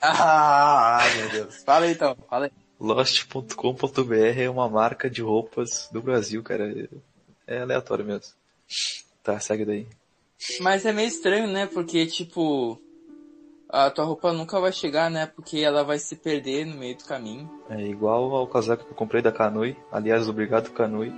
Ah, 0.00 1.00
meu 1.16 1.30
Deus. 1.30 1.64
Fala 1.64 1.86
aí 1.86 1.92
então, 1.92 2.16
fala 2.30 2.44
aí. 2.46 2.52
Lost.com.br 2.78 4.14
é 4.14 4.48
uma 4.48 4.68
marca 4.68 5.10
de 5.10 5.22
roupas 5.22 5.88
do 5.90 6.00
Brasil, 6.00 6.40
cara. 6.44 6.88
É 7.48 7.62
aleatório 7.62 8.04
mesmo. 8.04 8.32
Tá, 9.22 9.38
segue 9.40 9.64
daí. 9.64 9.86
Mas 10.60 10.84
é 10.84 10.92
meio 10.92 11.08
estranho, 11.08 11.46
né? 11.46 11.66
Porque, 11.66 12.06
tipo, 12.06 12.80
a 13.68 13.90
tua 13.90 14.04
roupa 14.04 14.32
nunca 14.32 14.60
vai 14.60 14.72
chegar, 14.72 15.10
né? 15.10 15.26
Porque 15.26 15.58
ela 15.58 15.82
vai 15.82 15.98
se 15.98 16.16
perder 16.16 16.66
no 16.66 16.76
meio 16.76 16.96
do 16.96 17.04
caminho. 17.04 17.50
É 17.68 17.80
igual 17.82 18.34
ao 18.34 18.46
casaco 18.46 18.84
que 18.84 18.90
eu 18.90 18.96
comprei 18.96 19.22
da 19.22 19.32
Canui. 19.32 19.76
Aliás, 19.90 20.28
obrigado 20.28 20.70
Canui. 20.70 21.12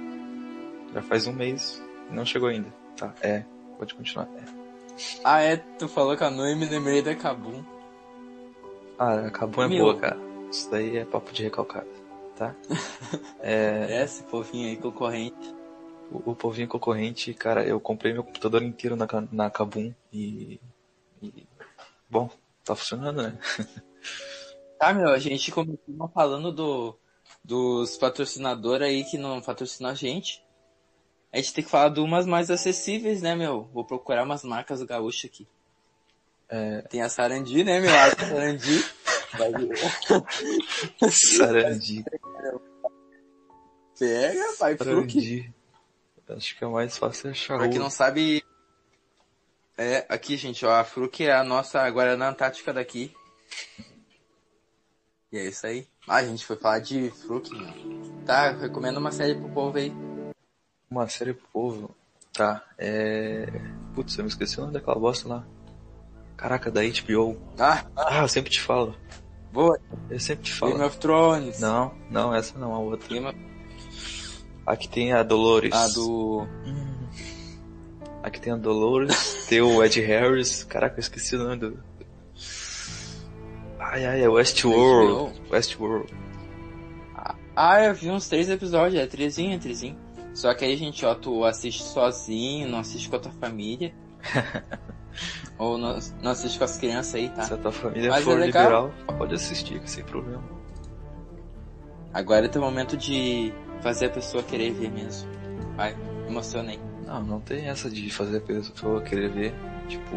Já 0.94 1.02
faz 1.02 1.26
um 1.26 1.32
mês 1.32 1.82
e 2.10 2.14
não 2.14 2.24
chegou 2.24 2.48
ainda. 2.48 2.72
Tá, 2.96 3.14
é. 3.20 3.44
Pode 3.78 3.94
continuar. 3.94 4.28
É. 4.36 4.58
Ah, 5.22 5.40
é, 5.40 5.56
tu 5.56 5.86
falou 5.88 6.16
com 6.16 6.24
a 6.24 6.30
Nui 6.30 6.52
e 6.52 6.56
me 6.56 6.66
lembrei 6.66 7.02
da 7.02 7.14
Kabum. 7.14 7.62
Ah, 8.98 9.26
acabou 9.26 9.64
é 9.64 9.68
Meu. 9.68 9.84
boa, 9.84 9.96
cara. 9.96 10.18
Isso 10.50 10.68
daí 10.70 10.96
é 10.96 11.04
papo 11.04 11.32
de 11.32 11.44
recalcado, 11.44 11.86
tá? 12.36 12.54
É, 13.40 13.86
É, 13.90 14.04
esse 14.04 14.24
povinho 14.24 14.68
aí 14.68 14.76
concorrente. 14.76 15.54
O, 16.10 16.30
o 16.32 16.36
povinho 16.36 16.68
concorrente, 16.68 17.34
cara, 17.34 17.64
eu 17.64 17.80
comprei 17.80 18.12
meu 18.12 18.24
computador 18.24 18.62
inteiro 18.62 18.96
na, 18.96 19.06
na 19.30 19.50
Kabum 19.50 19.92
e, 20.12 20.60
e... 21.22 21.46
Bom, 22.08 22.30
tá 22.64 22.74
funcionando, 22.74 23.22
né? 23.22 23.38
Tá, 24.78 24.92
meu, 24.94 25.10
a 25.10 25.18
gente 25.18 25.50
começou 25.50 26.08
falando 26.14 26.52
do, 26.52 26.98
dos 27.44 27.96
patrocinadores 27.96 28.86
aí 28.86 29.04
que 29.04 29.18
não 29.18 29.40
patrocinam 29.40 29.90
a 29.90 29.94
gente. 29.94 30.42
A 31.30 31.36
gente 31.36 31.52
tem 31.52 31.64
que 31.64 31.70
falar 31.70 31.90
de 31.90 32.00
umas 32.00 32.26
mais 32.26 32.50
acessíveis, 32.50 33.20
né, 33.20 33.34
meu? 33.34 33.68
Vou 33.72 33.84
procurar 33.84 34.24
umas 34.24 34.42
marcas 34.42 34.82
gaúchas 34.82 35.30
aqui. 35.30 35.46
É, 36.48 36.80
Tem 36.82 37.02
a 37.02 37.10
Sarandi, 37.10 37.62
né, 37.62 37.80
meu? 37.80 37.94
A 37.94 38.10
Sarandi. 38.10 38.84
Vai. 39.36 39.52
Sarandi. 41.12 42.04
Pega, 43.98 44.54
pai, 44.58 44.76
Fruc. 44.78 45.10
Sarandi. 45.12 45.54
Acho 46.30 46.56
que 46.56 46.64
é 46.64 46.68
mais 46.68 46.96
fácil 46.98 47.30
achar 47.30 47.58
Pra 47.58 47.68
quem 47.68 47.78
não 47.78 47.90
sabe, 47.90 48.44
é, 49.76 50.04
aqui, 50.08 50.36
gente, 50.36 50.66
ó, 50.66 50.74
a 50.74 50.84
Fruc 50.84 51.20
é 51.24 51.32
a 51.32 51.44
nossa 51.44 51.88
Guaraná 51.88 52.28
Antártica 52.28 52.72
daqui. 52.72 53.14
E 55.32 55.38
é 55.38 55.44
isso 55.46 55.66
aí. 55.66 55.86
Ah, 56.06 56.16
a 56.16 56.24
gente 56.24 56.44
foi 56.44 56.56
falar 56.56 56.78
de 56.80 57.10
Fruc, 57.10 57.50
meu. 57.50 58.24
Tá, 58.24 58.50
recomendo 58.52 58.96
uma 58.98 59.12
série 59.12 59.34
pro 59.34 59.48
povo 59.50 59.78
aí. 59.78 59.92
Uma 60.90 61.08
série 61.08 61.34
pro 61.34 61.46
povo. 61.52 61.94
Tá, 62.32 62.64
é... 62.78 63.46
Putz, 63.94 64.16
eu 64.16 64.24
me 64.24 64.30
esqueci 64.30 64.58
o 64.58 64.62
nome 64.62 64.72
daquela 64.72 64.98
bosta 64.98 65.28
lá. 65.28 65.46
Caraca, 66.36 66.70
da 66.70 66.80
HBO. 66.82 67.36
Ah, 67.58 67.84
Ah, 67.96 68.22
eu 68.22 68.28
sempre 68.28 68.50
te 68.50 68.60
falo. 68.60 68.96
boa. 69.52 69.78
Eu 70.08 70.20
sempre 70.20 70.44
te 70.44 70.58
Game 70.60 70.72
falo. 70.74 70.86
of 70.86 70.98
Thrones. 70.98 71.60
Não, 71.60 71.94
não, 72.10 72.34
essa 72.34 72.56
não, 72.58 72.74
a 72.74 72.78
outra. 72.78 73.08
Game 73.08 73.26
of... 73.26 73.36
Aqui 74.68 74.86
tem 74.86 75.14
a 75.14 75.22
Dolores. 75.22 75.72
A 75.72 75.88
do... 75.88 76.46
Hum. 76.66 77.08
Aqui 78.22 78.38
tem 78.38 78.52
a 78.52 78.56
Dolores, 78.56 79.46
tem 79.48 79.62
o 79.62 79.82
Ed 79.82 79.98
Harris. 80.02 80.62
Caraca, 80.62 80.96
eu 80.96 81.00
esqueci 81.00 81.36
o 81.36 81.38
nome 81.38 81.56
do. 81.56 81.82
Ai, 83.78 84.04
ai, 84.04 84.22
é 84.22 84.28
Westworld. 84.28 85.40
Westworld. 85.50 86.12
Ah, 87.56 87.82
eu 87.82 87.94
vi 87.94 88.10
uns 88.10 88.28
três 88.28 88.50
episódios, 88.50 89.00
é 89.00 89.06
trezinho, 89.06 89.54
é 89.54 89.58
trezinho. 89.58 89.96
Só 90.34 90.52
que 90.52 90.66
aí, 90.66 90.76
gente, 90.76 91.04
ó, 91.06 91.14
tu 91.14 91.44
assiste 91.44 91.82
sozinho, 91.82 92.68
não 92.68 92.80
assiste 92.80 93.08
com 93.08 93.16
a 93.16 93.20
tua 93.20 93.32
família. 93.32 93.94
Ou 95.56 95.78
não, 95.78 95.98
não 96.22 96.32
assiste 96.32 96.58
com 96.58 96.64
as 96.64 96.76
crianças 96.76 97.14
aí, 97.14 97.30
tá? 97.30 97.42
Se 97.42 97.54
a 97.54 97.56
tua 97.56 97.72
família 97.72 98.10
Mas 98.10 98.20
é 98.20 98.24
for 98.24 98.38
legal. 98.38 98.88
liberal, 98.88 99.16
pode 99.16 99.34
assistir, 99.34 99.80
sem 99.86 100.04
problema. 100.04 100.44
Agora 102.12 102.44
é 102.44 102.48
teu 102.48 102.60
momento 102.60 102.96
de 102.96 103.52
fazer 103.80 104.06
a 104.06 104.10
pessoa 104.10 104.42
querer 104.42 104.72
ver 104.72 104.90
mesmo. 104.90 105.28
Vai, 105.76 105.94
emocionei. 106.28 106.78
Não, 107.06 107.22
não 107.22 107.40
tem 107.40 107.68
essa 107.68 107.88
de 107.88 108.10
fazer 108.10 108.38
a 108.38 108.40
pessoa 108.40 109.00
querer 109.02 109.30
ver. 109.30 109.54
Tipo, 109.88 110.16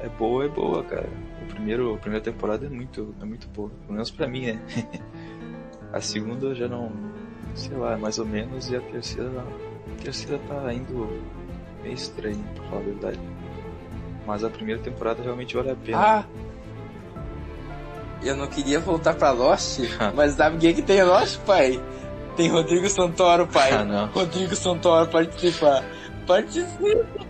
é 0.00 0.08
boa, 0.08 0.44
é 0.44 0.48
boa, 0.48 0.84
cara. 0.84 1.08
O 1.42 1.46
primeiro, 1.46 1.94
a 1.94 1.98
primeira 1.98 2.24
temporada 2.24 2.66
é 2.66 2.68
muito, 2.68 3.14
é 3.20 3.24
muito 3.24 3.48
boa. 3.48 3.70
Pelo 3.70 3.92
menos 3.92 4.10
pra 4.10 4.28
mim, 4.28 4.46
né? 4.46 4.60
a 5.92 6.00
segunda 6.00 6.54
já 6.54 6.68
não, 6.68 6.92
sei 7.54 7.76
lá, 7.76 7.94
é 7.94 7.96
mais 7.96 8.18
ou 8.18 8.26
menos. 8.26 8.70
E 8.70 8.76
a 8.76 8.80
terceira, 8.80 9.30
a 9.40 10.02
terceira 10.02 10.38
tá 10.48 10.72
indo 10.72 11.08
meio 11.82 11.94
estranho, 11.94 12.44
pra 12.54 12.64
falar 12.64 12.80
a 12.80 12.84
verdade. 12.84 13.20
Mas 14.26 14.44
a 14.44 14.50
primeira 14.50 14.82
temporada 14.82 15.22
realmente 15.22 15.56
vale 15.56 15.70
a 15.70 15.76
pena. 15.76 15.98
Ah! 15.98 16.24
Eu 18.22 18.36
não 18.36 18.48
queria 18.48 18.80
voltar 18.80 19.14
pra 19.14 19.30
Lost, 19.30 19.80
mas 20.14 20.32
sabe 20.32 20.58
quem 20.58 20.74
que 20.74 20.82
tem 20.82 21.02
Lost, 21.02 21.38
pai? 21.40 21.80
Tem 22.36 22.48
Rodrigo 22.48 22.88
Santoro, 22.88 23.46
pai. 23.46 23.72
Ah, 23.72 23.84
não. 23.84 24.06
Rodrigo 24.08 24.54
Santoro 24.54 25.10
participa. 25.10 25.82
Participa, 26.26 26.68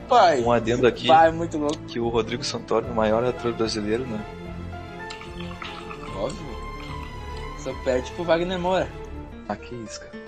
pai. 0.09 0.41
Um 0.43 0.51
adendo 0.51 0.87
aqui, 0.87 1.07
Vai, 1.07 1.31
muito 1.31 1.59
louco. 1.59 1.79
que 1.87 2.01
o 2.01 2.09
Rodrigo 2.09 2.43
Santoro 2.43 2.87
é 2.87 2.91
o 2.91 2.95
maior 2.95 3.23
ator 3.25 3.53
brasileiro, 3.53 4.07
né? 4.07 4.25
Óbvio. 6.17 6.47
Só 7.59 7.73
perde 7.85 8.11
pro 8.13 8.25
Wagner 8.25 8.59
Moura. 8.59 8.89
Ah, 9.49 9.55
que 9.57 9.75
isso, 9.75 10.01
cara. 10.01 10.27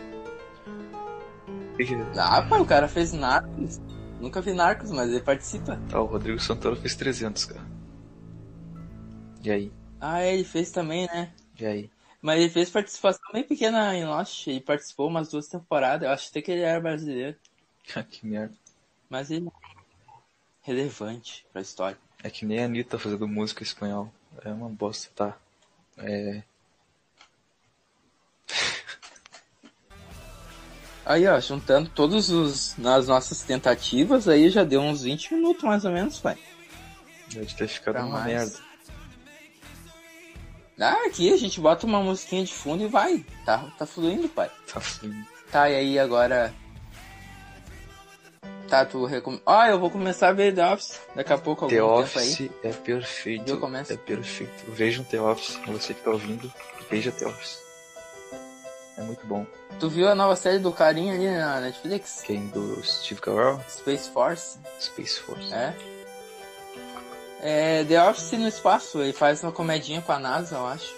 Ah, 2.17 2.43
pai, 2.43 2.61
o 2.61 2.65
cara 2.67 2.89
fez 2.89 3.13
Narcos. 3.13 3.81
Nunca 4.21 4.41
vi 4.41 4.53
Narcos, 4.53 4.91
mas 4.91 5.09
ele 5.09 5.21
participa. 5.21 5.79
Tá, 5.89 6.01
o 6.01 6.07
Rodrigo 6.07 6.41
Santoro 6.41 6.77
fez 6.77 6.95
300, 6.95 7.45
cara. 7.47 7.61
E 9.43 9.51
aí? 9.51 9.73
Ah, 10.01 10.25
ele 10.25 10.45
fez 10.45 10.71
também, 10.71 11.07
né? 11.07 11.31
E 11.59 11.65
aí? 11.67 11.91
Mas 12.21 12.41
ele 12.41 12.51
fez 12.51 12.69
participação 12.71 13.21
bem 13.33 13.45
pequena 13.45 13.95
em 13.95 14.05
Lost. 14.05 14.47
Ele 14.49 14.61
participou 14.61 15.09
umas 15.09 15.29
duas 15.31 15.47
temporadas. 15.47 16.07
Eu 16.07 16.13
acho 16.13 16.29
até 16.31 16.43
que 16.43 16.51
ele 16.51 16.63
era 16.63 16.81
brasileiro. 16.81 17.37
que 18.11 18.27
merda. 18.27 18.55
Mas 19.09 19.31
ele 19.31 19.49
é 19.49 19.51
relevante 20.63 21.47
pra 21.53 21.63
história. 21.63 21.97
É 22.23 22.29
que 22.29 22.45
nem 22.45 22.61
a 22.61 22.65
Anitta 22.65 22.99
fazendo 22.99 23.27
música 23.29 23.63
espanhol. 23.63 24.13
É 24.45 24.51
uma 24.51 24.69
bosta, 24.69 25.11
tá? 25.15 25.39
É. 25.97 26.43
Aí, 31.07 31.27
ó, 31.27 31.41
juntando 31.41 31.89
todos 31.89 32.29
os 32.29 32.77
nas 32.77 33.09
nossas 33.09 33.43
tentativas, 33.43 34.29
aí 34.29 34.51
já 34.51 34.63
deu 34.63 34.83
uns 34.83 35.03
20 35.03 35.33
minutos 35.33 35.63
mais 35.65 35.83
ou 35.87 35.91
menos, 35.91 36.19
pai. 36.19 36.37
Deve 37.33 37.55
ter 37.55 37.67
ficado 37.67 37.95
Pra 37.95 38.05
uma 38.05 38.19
mais. 38.21 38.27
merda. 38.53 38.68
Ah, 40.81 41.07
aqui 41.07 41.33
a 41.33 41.37
gente 41.37 41.61
bota 41.61 41.87
uma 41.87 42.01
musiquinha 42.01 42.45
de 42.45 42.53
fundo 42.55 42.85
e 42.85 42.87
vai. 42.89 43.25
Tá, 43.45 43.65
tá 43.77 43.85
fluindo, 43.85 44.29
pai. 44.29 44.51
Tá 44.73 44.81
fluindo. 44.81 45.27
Tá, 45.51 45.69
e 45.69 45.75
aí 45.75 45.99
agora. 45.99 46.55
Tá, 48.69 48.85
tu 48.85 49.05
recomenda. 49.07 49.43
Ah, 49.47 49.69
eu 49.71 49.79
vou 49.81 49.91
começar 49.91 50.29
a 50.29 50.33
ver 50.33 50.55
The 50.55 50.73
Office 50.73 51.01
daqui 51.15 51.33
a 51.33 51.39
pouco, 51.39 51.65
algum 51.65 51.75
The 51.75 51.83
Office 51.83 52.41
aí. 52.41 52.51
é 52.63 52.73
perfeito. 52.73 53.51
Eu 53.51 53.59
começo. 53.59 53.93
É 53.93 53.97
perfeito. 53.97 54.71
Vejam 54.71 55.05
The 55.05 55.21
Office. 55.21 55.59
Você 55.67 55.95
que 55.95 56.03
tá 56.03 56.11
ouvindo, 56.11 56.53
veja 56.91 57.11
The 57.11 57.27
Office. 57.27 57.59
É 58.97 59.03
muito 59.03 59.27
bom. 59.27 59.47
Tu 59.81 59.89
viu 59.89 60.09
a 60.09 60.15
nova 60.15 60.37
série 60.37 60.59
do 60.59 60.73
carinha 60.73 61.15
ali 61.15 61.31
na 61.31 61.61
Netflix? 61.61 62.23
Quem? 62.23 62.49
Do 62.49 62.85
Steve 62.85 63.21
Carell? 63.21 63.61
Space 63.69 64.11
Force? 64.11 64.59
Space 64.81 65.21
Force. 65.21 65.53
É. 65.55 65.75
É 67.41 67.85
The 67.85 68.03
Office 68.09 68.33
no 68.33 68.49
espaço, 68.49 69.01
ele 69.01 69.13
faz 69.13 69.43
uma 69.43 69.53
comedinha 69.53 70.01
com 70.03 70.13
a 70.13 70.19
NASA, 70.19 70.57
eu 70.57 70.67
acho. 70.67 70.95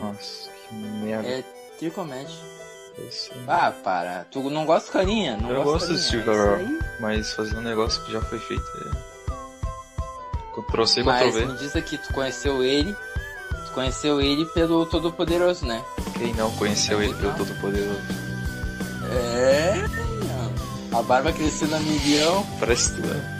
Nossa, 0.00 0.50
que 0.68 0.74
merda. 0.74 1.28
É 1.28 1.44
tricomédia. 1.78 2.36
Esse- 3.08 3.30
Ah, 3.48 3.72
para. 3.72 4.24
Tu 4.30 4.40
não 4.50 4.66
gosta 4.66 4.90
do 4.90 4.92
carinha? 4.92 5.36
Não 5.36 5.50
Eu 5.50 5.62
gosto 5.62 5.86
do 5.86 5.94
carinha. 5.94 6.02
Steve 6.02 6.30
É 6.30 7.00
mas 7.00 7.32
fazer 7.32 7.56
um 7.56 7.62
negócio 7.62 8.02
que 8.04 8.12
já 8.12 8.20
foi 8.20 8.38
feito 8.38 8.62
é... 8.96 9.10
Ctrl 10.54 11.04
Mas 11.04 11.34
me 11.34 11.56
diz 11.56 11.74
aqui, 11.74 11.96
tu 11.96 12.12
conheceu 12.12 12.62
ele. 12.62 12.94
Tu 13.66 13.72
conheceu 13.72 14.20
ele 14.20 14.44
pelo 14.46 14.84
Todo-Poderoso, 14.84 15.64
né? 15.64 15.82
Quem 16.18 16.34
não 16.34 16.50
conheceu 16.56 17.02
ele 17.02 17.14
pelo 17.14 17.32
Todo 17.34 17.54
Poderoso? 17.60 18.00
É. 19.12 19.74
A 20.92 21.02
barba 21.02 21.32
crescendo 21.32 21.76
a 21.76 21.80
milhão. 21.80 22.44
Parece 22.58 22.92
tu, 22.94 23.00
né? 23.06 23.39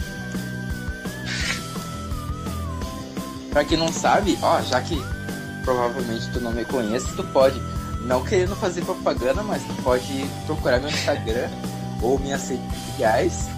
Pra 3.51 3.65
quem 3.65 3.77
não 3.79 3.89
sabe, 3.93 4.39
ó, 4.43 4.61
já 4.63 4.81
que 4.81 4.97
provavelmente 5.65 6.31
tu 6.33 6.41
não 6.41 6.53
me 6.53 6.65
conhece, 6.65 7.07
tu 7.17 7.25
pode, 7.25 7.61
não 8.05 8.25
querendo 8.25 8.55
fazer 8.57 8.83
propaganda, 8.85 9.43
mas 9.43 9.63
tu 9.63 9.75
pode 9.83 10.25
procurar 10.47 10.79
meu 10.79 10.89
Instagram 10.89 11.49
ou 12.03 12.19
minhas 12.19 12.49
redes 12.49 12.65
sociais. 12.91 13.49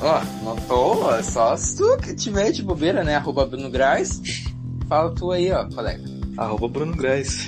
Ó, 0.00 0.20
não 0.44 0.56
tô, 0.56 1.10
é 1.14 1.22
só 1.22 1.56
se 1.56 1.76
tu 1.76 1.96
que 1.98 2.14
tiver 2.14 2.50
de 2.52 2.62
bobeira, 2.62 3.02
né? 3.02 3.16
Arroba 3.16 3.46
Bruno 3.46 3.70
Graz. 3.70 4.20
Fala 4.88 5.10
tu 5.14 5.32
aí, 5.32 5.50
ó, 5.50 5.64
colega. 5.68 6.04
Arroba 6.36 6.68
Bruno 6.68 6.94
Graz. 6.94 7.46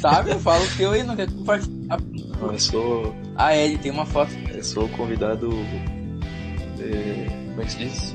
Sabe? 0.00 0.34
Fala 0.38 0.62
o 0.62 0.76
teu 0.76 0.90
aí, 0.92 1.02
não 1.02 1.16
quer 1.16 1.30
compartilhar. 1.30 1.98
Eu 2.40 2.58
sou, 2.58 3.14
Ah, 3.36 3.54
é, 3.54 3.64
ele 3.66 3.78
tem 3.78 3.90
uma 3.92 4.04
foto. 4.04 4.32
eu 4.52 4.62
sou 4.64 4.84
o 4.84 4.88
convidado... 4.90 5.48
é, 6.80 7.26
Como 7.50 7.62
é 7.62 7.64
que 7.64 7.72
se 7.72 7.78
diz? 7.78 8.14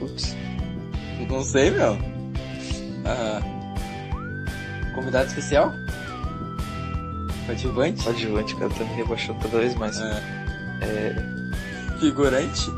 Putz, 0.00 0.34
Não 1.28 1.44
sei, 1.44 1.70
meu. 1.70 1.96
Ah, 3.04 3.40
convidado 4.94 5.26
especial? 5.28 5.72
Coadjuvante? 7.46 8.08
adjuvante, 8.08 8.56
cara, 8.56 8.70
tá 8.70 8.84
me 8.84 8.94
rebaixando 8.94 9.38
cada 9.40 9.58
vez 9.58 9.74
mais. 9.76 10.00
Ah, 10.00 10.20
É, 10.82 11.14
figurante? 12.00 12.70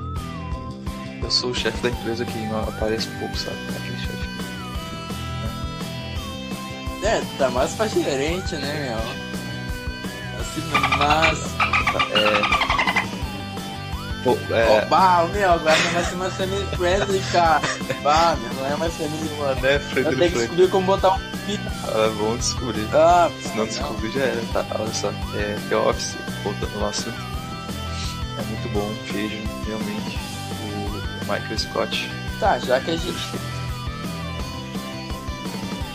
eu 1.22 1.30
sou 1.30 1.50
o 1.50 1.54
chefe 1.54 1.80
da 1.82 1.88
empresa 1.90 2.24
que 2.24 2.32
aparece 2.68 3.06
pouco, 3.20 3.36
sabe? 3.36 3.56
Aquele 3.68 3.96
chefe. 3.98 4.22
É, 7.06 7.22
tá 7.38 7.48
mais 7.50 7.72
pra 7.74 7.86
gerente, 7.88 8.54
né, 8.56 8.88
meu? 8.88 8.98
Assim, 10.40 10.62
mas... 10.98 11.38
É... 12.12 12.61
Pô, 14.24 14.38
é... 14.54 14.84
Ó, 14.84 14.86
bah, 14.86 15.26
meu, 15.32 15.52
agora 15.52 15.76
não 15.76 15.90
vai 15.92 16.04
ser 16.04 16.14
mais 16.14 16.34
family 16.34 16.66
friendly, 16.76 17.20
cara. 17.32 17.60
Bah, 18.02 18.36
meu, 18.40 18.54
não 18.54 18.66
é 18.66 18.76
mais 18.76 18.94
family 18.94 19.30
Mané, 19.36 19.76
Eu 19.76 19.80
Frederico 19.80 20.18
tenho 20.18 20.32
que 20.32 20.38
descobrir 20.38 20.70
como 20.70 20.86
botar 20.86 21.14
um 21.14 21.18
pi. 21.44 21.60
Ah, 21.88 22.12
vamos 22.16 22.38
descobrir. 22.38 22.88
Ah, 22.94 23.28
Se 23.40 23.56
não 23.56 23.66
descobrir 23.66 24.12
já 24.12 24.20
era, 24.20 24.42
tá? 24.52 24.64
Olha 24.78 24.94
só, 24.94 25.08
é 25.34 25.56
The 25.68 25.76
Office, 25.76 26.16
voltando 26.44 26.78
no 26.78 26.86
assunto. 26.86 27.16
É 28.38 28.42
muito 28.44 28.68
bom, 28.72 28.88
vejo 29.12 29.42
realmente 29.66 30.18
o 30.62 31.24
Michael 31.32 31.58
Scott. 31.58 32.10
Tá, 32.38 32.58
já 32.60 32.80
que 32.80 32.92
a 32.92 32.96
gente... 32.96 33.30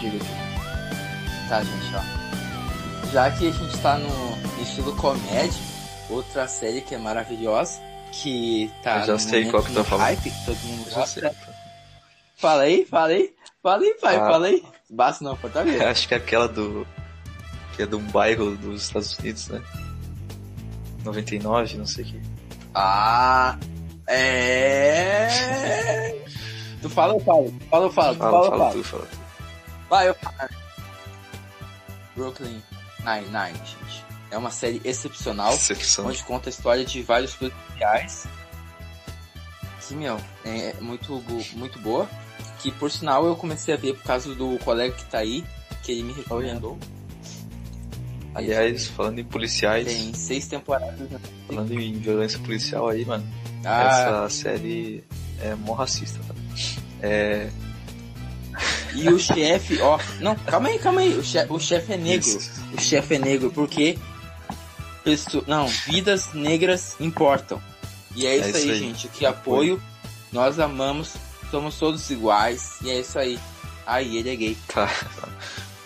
Diga 0.01 0.17
aqui. 0.17 1.47
Tá, 1.49 1.63
gente, 1.63 1.95
ó. 1.95 3.11
Já 3.11 3.31
que 3.31 3.47
a 3.47 3.51
gente 3.51 3.77
tá 3.77 3.97
no 3.97 4.37
estilo 4.61 4.93
comédia, 4.97 5.61
outra 6.09 6.45
série 6.47 6.81
que 6.81 6.93
é 6.93 6.97
maravilhosa, 6.97 7.79
que 8.21 8.71
tá 8.83 8.99
Eu 9.01 9.05
já 9.07 9.19
sei 9.19 9.49
qual 9.49 9.63
que 9.63 9.73
tá 9.73 9.83
falando. 9.83 10.05
hype, 10.05 10.21
que 10.29 10.45
todo 10.45 10.57
mundo 10.57 10.89
gosta. 10.93 11.35
Fala 12.37 12.63
aí, 12.63 12.85
fala 12.85 13.07
aí. 13.13 13.33
Fala 13.63 13.81
aí, 13.83 13.93
pai, 14.01 14.15
Ah. 14.15 14.19
fala 14.25 14.47
aí. 14.47 14.63
Basta 14.89 15.23
não, 15.23 15.35
Fortaleza. 15.35 15.89
Acho 15.89 16.07
que 16.07 16.13
é 16.13 16.17
aquela 16.17 16.47
do. 16.47 16.85
que 17.75 17.81
é 17.83 17.85
de 17.85 17.95
um 17.95 18.03
bairro 18.11 18.55
dos 18.57 18.83
Estados 18.83 19.17
Unidos, 19.19 19.47
né? 19.49 19.61
99, 21.03 21.77
não 21.77 21.85
sei 21.85 22.03
o 22.03 22.07
que. 22.07 22.21
Ah, 22.73 23.57
é... 24.07 25.27
Tu 26.81 26.89
fala 26.89 27.13
ou 27.13 27.19
fala? 27.19 27.43
Tu 27.49 27.59
fala 27.69 27.85
ou 27.85 27.91
fala? 27.91 28.13
Tu 28.13 28.19
Fala, 28.19 28.31
fala 28.49 28.57
fala 28.57 28.71
tu, 28.73 28.83
fala. 28.83 29.07
Vai, 29.89 30.09
eu 30.09 30.15
falo. 30.15 30.49
Brooklyn 32.15 32.61
Nine-Nine, 32.99 33.57
gente. 33.65 34.05
É 34.29 34.37
uma 34.37 34.51
série 34.51 34.81
excepcional. 34.83 35.51
Decepção. 35.51 36.07
onde 36.07 36.23
conta 36.23 36.49
a 36.49 36.51
história 36.51 36.83
de 36.83 37.01
vários 37.01 37.33
policiais. 37.33 38.25
Que, 39.87 39.95
meu, 39.95 40.19
é 40.43 40.73
muito, 40.81 41.19
bo- 41.21 41.45
muito 41.53 41.79
boa. 41.79 42.09
Que, 42.59 42.71
por 42.71 42.91
sinal, 42.91 43.25
eu 43.25 43.35
comecei 43.35 43.73
a 43.73 43.77
ver 43.77 43.93
por 43.95 44.03
causa 44.03 44.33
do 44.35 44.57
colega 44.59 44.93
que 44.93 45.05
tá 45.05 45.19
aí, 45.19 45.45
que 45.83 45.91
ele 45.93 46.03
me 46.03 46.13
recomendou. 46.13 46.77
Aliás, 48.35 48.87
falando 48.87 49.19
em 49.19 49.23
policiais, 49.23 49.87
Tem 49.87 50.13
seis 50.13 50.47
temporadas. 50.47 51.09
né? 51.09 51.19
falando 51.47 51.73
em 51.73 51.93
violência 51.93 52.37
policial 52.39 52.87
aí, 52.89 53.03
mano, 53.05 53.25
Ah, 53.65 54.25
essa 54.27 54.29
série 54.43 55.03
é 55.41 55.55
mó 55.55 55.73
racista, 55.73 56.19
tá? 56.27 56.35
É. 57.01 57.49
e 58.93 59.09
o 59.09 59.17
chefe, 59.19 59.81
ó. 59.81 59.97
Não, 60.19 60.35
calma 60.35 60.69
aí, 60.69 60.77
calma 60.79 61.01
aí. 61.01 61.17
O 61.17 61.23
chefe, 61.23 61.51
o 61.53 61.59
chefe 61.59 61.93
é 61.93 61.97
negro. 61.97 62.27
Isso. 62.27 62.51
O 62.77 62.81
chefe 62.81 63.15
é 63.15 63.19
negro 63.19 63.51
porque. 63.51 63.97
Pesso- 65.11 65.43
Não, 65.47 65.67
vidas 65.67 66.33
negras 66.33 66.95
importam. 66.99 67.61
E 68.15 68.25
é 68.25 68.37
isso, 68.37 68.49
isso 68.49 68.57
aí, 68.57 68.71
aí. 68.71 68.79
gente. 68.79 69.07
Que 69.09 69.25
apoio. 69.25 69.81
Nós 70.31 70.59
amamos. 70.59 71.13
Somos 71.51 71.77
todos 71.77 72.09
iguais. 72.09 72.77
E 72.81 72.89
é 72.89 72.99
isso 72.99 73.17
aí. 73.17 73.39
Aí, 73.85 74.17
ele 74.17 74.29
é 74.29 74.35
gay. 74.35 74.57
Tá, 74.67 74.87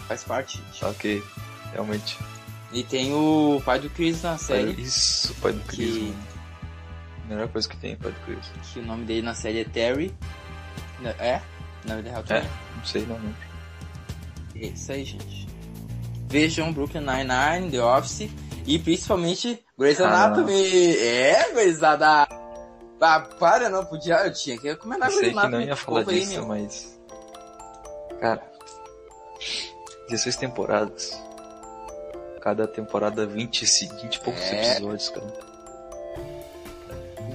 Faz 0.08 0.24
parte, 0.24 0.58
gente. 0.58 0.86
ok. 0.86 1.24
Realmente. 1.74 2.18
E 2.74 2.84
tem 2.84 3.14
o 3.14 3.62
pai 3.66 3.80
do 3.80 3.90
Chris 3.90 4.22
na 4.24 4.38
série. 4.38 4.72
Isso, 4.82 5.34
pai 5.42 5.52
do 5.54 5.60
Chris. 5.62 5.94
Que. 5.94 6.14
Melhor 7.28 7.48
coisa 7.50 7.68
que 7.70 7.78
tem, 7.78 7.96
pai 7.96 8.12
do 8.12 8.20
Chris. 8.26 8.46
que 8.74 8.80
o 8.80 8.86
nome 8.86 9.06
dele 9.06 9.22
na 9.22 9.34
série 9.36 9.60
é 9.60 9.64
Terry. 9.66 10.14
É? 11.20 11.42
Na 11.86 11.96
vida 11.98 12.10
real 12.12 12.24
É, 12.30 12.42
não 12.78 12.86
sei 12.86 13.06
não, 13.06 13.18
não. 13.20 13.34
É 14.56 14.68
isso 14.68 14.92
aí, 14.92 15.04
gente. 15.04 15.48
Vejam 16.30 16.72
Brooklyn 16.72 17.02
Nine-Nine, 17.02 17.72
The 17.72 17.82
Office 17.84 18.30
e 18.66 18.80
principalmente 18.80 19.64
Grey's 19.78 20.00
Ah. 20.02 20.08
Anatomy. 20.08 20.98
É, 20.98 21.52
gurizada. 21.54 22.28
Ah, 23.04 23.20
para, 23.40 23.70
não 23.70 23.84
podia. 23.86 24.26
Eu 24.26 24.34
tinha 24.34 24.58
que 24.60 24.68
recomendar 24.68 25.10
Eu 25.10 25.14
sei 25.14 25.22
Grey's 25.22 25.34
que 25.34 25.40
Anatomy. 25.40 25.64
não 25.64 25.70
ia 25.70 25.76
falar 25.76 26.00
aí, 26.08 26.20
disso, 26.20 26.32
meu. 26.34 26.46
mas. 26.48 27.00
Cara. 28.20 28.42
16 30.10 30.36
temporadas. 30.36 31.20
Cada 32.42 32.68
temporada 32.68 33.26
20, 33.26 33.62
e 33.64 33.88
20 34.02 34.16
e 34.16 34.20
poucos 34.20 34.42
É. 34.42 34.72
episódios, 34.74 35.10
cara. 35.10 35.34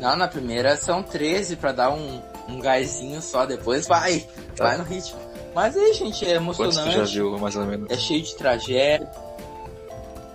Não, 0.01 0.15
na 0.17 0.29
primeira 0.29 0.77
são 0.77 1.03
13 1.03 1.57
pra 1.57 1.73
dar 1.73 1.91
um, 1.91 2.21
um 2.49 2.61
gásinho 2.61 3.21
só. 3.23 3.47
Depois 3.47 3.87
vai. 3.87 4.21
Tá. 4.57 4.65
Vai 4.65 4.77
no 4.79 4.85
ritmo. 4.85 5.19
Mas 5.55 5.75
aí, 5.77 5.95
gente, 5.95 6.25
é 6.25 6.39
Quantos 6.39 6.57
tu 6.57 6.71
já 6.73 6.83
emocionante. 6.83 7.15
viu, 7.15 7.39
mais 7.39 7.57
ou 7.57 7.65
menos? 7.65 7.91
É 7.91 7.97
cheio 7.97 8.23
de 8.23 8.35
tragédia. 8.37 9.11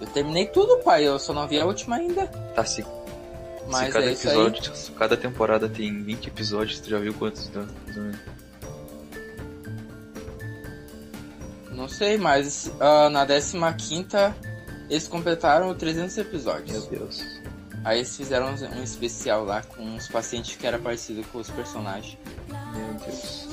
Eu 0.01 0.07
terminei 0.07 0.47
tudo, 0.47 0.79
pai. 0.79 1.07
Eu 1.07 1.19
só 1.19 1.31
não 1.31 1.47
vi 1.47 1.59
a 1.59 1.65
última 1.65 1.97
ainda. 1.97 2.25
Tá, 2.55 2.65
se, 2.65 2.83
Mas 3.69 3.85
se 3.85 3.91
cada 3.93 4.05
é 4.05 4.11
episódio, 4.11 4.75
se 4.75 4.91
cada 4.91 5.15
temporada 5.15 5.69
tem 5.69 6.03
20 6.03 6.27
episódios, 6.27 6.79
tu 6.79 6.89
já 6.89 6.97
viu 6.97 7.13
quantos? 7.13 7.49
ou 7.55 7.63
menos? 8.03 8.19
Não 11.71 11.87
sei, 11.87 12.17
mas 12.17 12.71
ah, 12.79 13.09
na 13.09 13.25
15 13.25 14.05
eles 14.89 15.07
completaram 15.07 15.73
300 15.73 16.17
episódios. 16.17 16.89
Meu 16.89 16.99
Deus. 16.99 17.23
Aí 17.83 17.99
eles 17.99 18.15
fizeram 18.15 18.47
um 18.47 18.79
um 18.79 18.83
especial 18.83 19.45
lá 19.45 19.63
com 19.63 19.81
uns 19.83 20.07
pacientes 20.07 20.55
que 20.55 20.67
era 20.67 20.77
parecido 20.77 21.23
com 21.31 21.39
os 21.39 21.49
personagens. 21.49 22.17
Meu 22.47 22.93
Deus. 23.05 23.47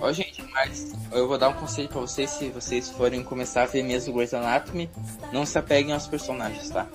Ó, 0.00 0.12
gente, 0.12 0.33
mas 0.54 0.92
eu 1.12 1.26
vou 1.28 1.36
dar 1.36 1.48
um 1.48 1.52
conselho 1.54 1.88
pra 1.88 2.00
vocês 2.00 2.30
se 2.30 2.48
vocês 2.50 2.88
forem 2.90 3.22
começar 3.24 3.64
a 3.64 3.66
ver 3.66 3.82
mesmo 3.82 4.14
Grey's 4.14 4.32
Anatomy, 4.32 4.88
não 5.32 5.44
se 5.44 5.58
apeguem 5.58 5.92
aos 5.92 6.06
personagens, 6.06 6.70
tá? 6.70 6.86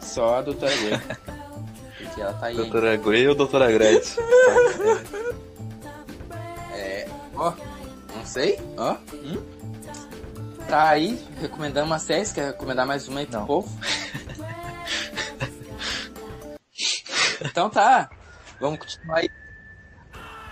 Só 0.00 0.36
a 0.36 0.42
Doutora 0.42 0.74
Grey. 0.76 0.98
Porque 1.98 2.20
ela 2.20 2.32
tá 2.34 2.46
aí. 2.46 2.52
ainda. 2.52 2.62
Doutora 2.62 2.96
Grey 2.96 3.28
ou 3.28 3.34
Doutora 3.34 3.70
Grace? 3.70 4.16
É. 6.72 7.06
Ó, 7.34 7.52
não 8.16 8.24
sei, 8.24 8.58
ó. 8.76 8.96
Hum? 9.12 9.42
Tá 10.68 10.88
aí, 10.88 11.20
recomendando 11.40 11.86
uma 11.86 11.98
série, 11.98 12.24
você 12.24 12.34
quer 12.34 12.46
recomendar 12.46 12.86
mais 12.86 13.06
uma 13.08 13.20
aí 13.20 13.26
pro 13.26 13.40
Não. 13.40 13.46
povo? 13.46 13.68
então 17.44 17.68
tá, 17.68 18.08
vamos 18.60 18.78
continuar 18.78 19.18
aí. 19.18 19.28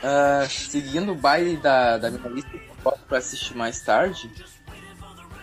Uh, 0.03 0.49
seguindo 0.49 1.13
o 1.13 1.15
baile 1.15 1.57
da, 1.57 1.99
da 1.99 2.11
minha 2.11 2.29
lista 2.29 2.51
que 2.51 2.57
eu 2.57 2.77
posso 2.83 3.01
pra 3.09 3.19
assistir 3.19 3.57
mais 3.57 3.81
tarde, 3.81 4.31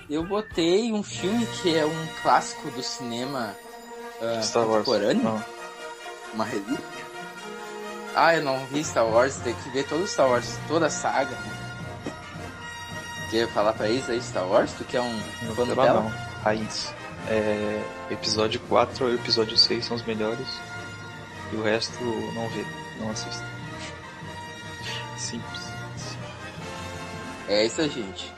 eu 0.09 0.23
botei 0.23 0.93
um 0.93 1.03
filme 1.03 1.45
que 1.61 1.75
é 1.75 1.85
um 1.85 2.07
clássico 2.21 2.69
do 2.71 2.81
cinema 2.81 3.53
uh, 4.21 4.25
Wars. 4.25 4.51
contemporâneo, 4.51 5.23
Não. 5.23 5.43
uma 6.33 6.45
relíquia. 6.45 7.05
Ah, 8.15 8.33
eu 8.33 8.43
não 8.43 8.65
vi 8.67 8.81
Star 8.81 9.05
Wars, 9.05 9.35
tem 9.37 9.53
que 9.55 9.69
ver 9.71 9.85
todo 9.87 10.07
Star 10.07 10.29
Wars, 10.29 10.57
toda 10.69 10.85
a 10.85 10.89
saga. 10.89 11.35
Quer 13.29 13.49
falar 13.49 13.73
pra 13.73 13.89
eles 13.89 14.09
aí 14.09 14.21
Star 14.21 14.47
Wars? 14.47 14.71
Tu 14.73 14.85
que 14.85 14.95
é 14.95 15.01
um 15.01 15.21
Não 15.41 15.53
fã 15.55 15.65
dela? 15.65 16.01
não. 16.01 16.13
Raiz. 16.43 16.93
É, 17.27 17.83
episódio 18.09 18.59
4 18.69 19.09
e 19.09 19.15
episódio 19.15 19.57
6 19.57 19.83
são 19.83 19.97
os 19.97 20.03
melhores. 20.03 20.47
E 21.51 21.55
o 21.57 21.63
resto 21.63 22.01
não 22.33 22.47
vê, 22.49 22.63
não 22.99 23.09
assista. 23.11 23.43
Simples. 25.25 25.61
É 27.47 27.65
isso 27.65 27.81
aí, 27.81 27.89
gente. 27.89 28.31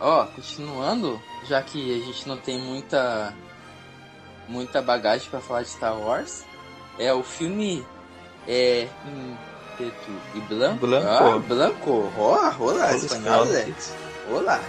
Ó, 0.00 0.26
continuando, 0.26 1.20
já 1.48 1.62
que 1.62 2.00
a 2.00 2.04
gente 2.04 2.28
não 2.28 2.36
tem 2.36 2.60
muita 2.60 3.34
muita 4.46 4.82
bagagem 4.82 5.28
pra 5.30 5.40
falar 5.40 5.62
de 5.62 5.70
Star 5.70 5.98
Wars, 5.98 6.44
é 6.98 7.12
o 7.12 7.22
filme 7.22 7.84
é 8.46 8.88
em 9.06 9.38
preto 9.76 10.20
e 10.34 10.40
branco. 10.42 10.86
Blanco. 10.86 11.06
Ah, 11.06 11.38
branco. 11.38 12.12
Olá, 12.16 12.56
olá, 12.58 12.94
espanhol, 12.94 13.46
falam 13.46 13.52
né? 13.52 13.74
Olá. 14.30 14.60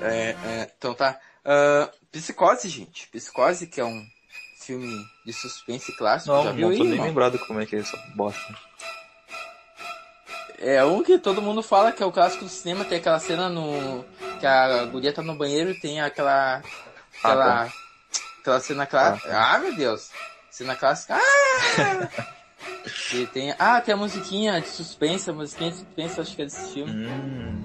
É, 0.00 0.36
é, 0.44 0.72
então 0.76 0.94
tá. 0.94 1.18
Ah, 1.44 1.90
Psicose, 2.12 2.68
gente. 2.68 3.08
Psicose, 3.08 3.66
que 3.66 3.80
é 3.80 3.84
um 3.84 4.06
filme 4.58 5.06
de 5.24 5.32
suspense 5.32 5.92
clássico. 5.96 6.34
Não, 6.34 6.42
já 6.42 6.50
não 6.50 6.56
viu 6.56 6.68
tô 6.68 6.72
aí, 6.72 6.78
nem 6.80 6.92
irmão? 6.92 7.06
lembrado 7.06 7.38
como 7.38 7.60
é 7.60 7.66
que 7.66 7.76
é 7.76 7.78
essa 7.78 7.96
bosta. 8.14 8.54
É 10.68 10.84
um 10.84 11.02
que 11.02 11.18
todo 11.18 11.40
mundo 11.42 11.62
fala 11.62 11.92
que 11.92 12.02
é 12.02 12.06
o 12.06 12.10
clássico 12.10 12.44
do 12.44 12.50
cinema, 12.50 12.84
tem 12.84 12.98
aquela 12.98 13.18
cena 13.20 13.48
no. 13.48 14.04
que 14.40 14.46
a 14.46 14.84
guria 14.86 15.12
tá 15.12 15.22
no 15.22 15.36
banheiro 15.36 15.70
e 15.70 15.80
tem 15.80 16.00
aquela. 16.00 16.62
aquela. 17.18 17.64
Ah, 17.64 17.68
aquela 18.40 18.60
cena 18.60 18.86
clássica. 18.86 19.28
Ah, 19.38 19.58
meu 19.58 19.74
Deus! 19.76 20.10
Cena 20.50 20.74
clássica. 20.74 21.16
Ah! 21.16 22.26
e 23.14 23.26
tem. 23.26 23.54
Ah, 23.58 23.80
tem 23.80 23.94
a 23.94 23.96
musiquinha 23.96 24.60
de 24.60 24.68
suspense, 24.68 25.30
a 25.30 25.32
musiquinha 25.32 25.70
de 25.70 25.76
suspense, 25.78 26.20
acho 26.20 26.34
que 26.34 26.42
é 26.42 26.44
desse 26.46 26.72
filme. 26.74 27.06
Hum. 27.06 27.62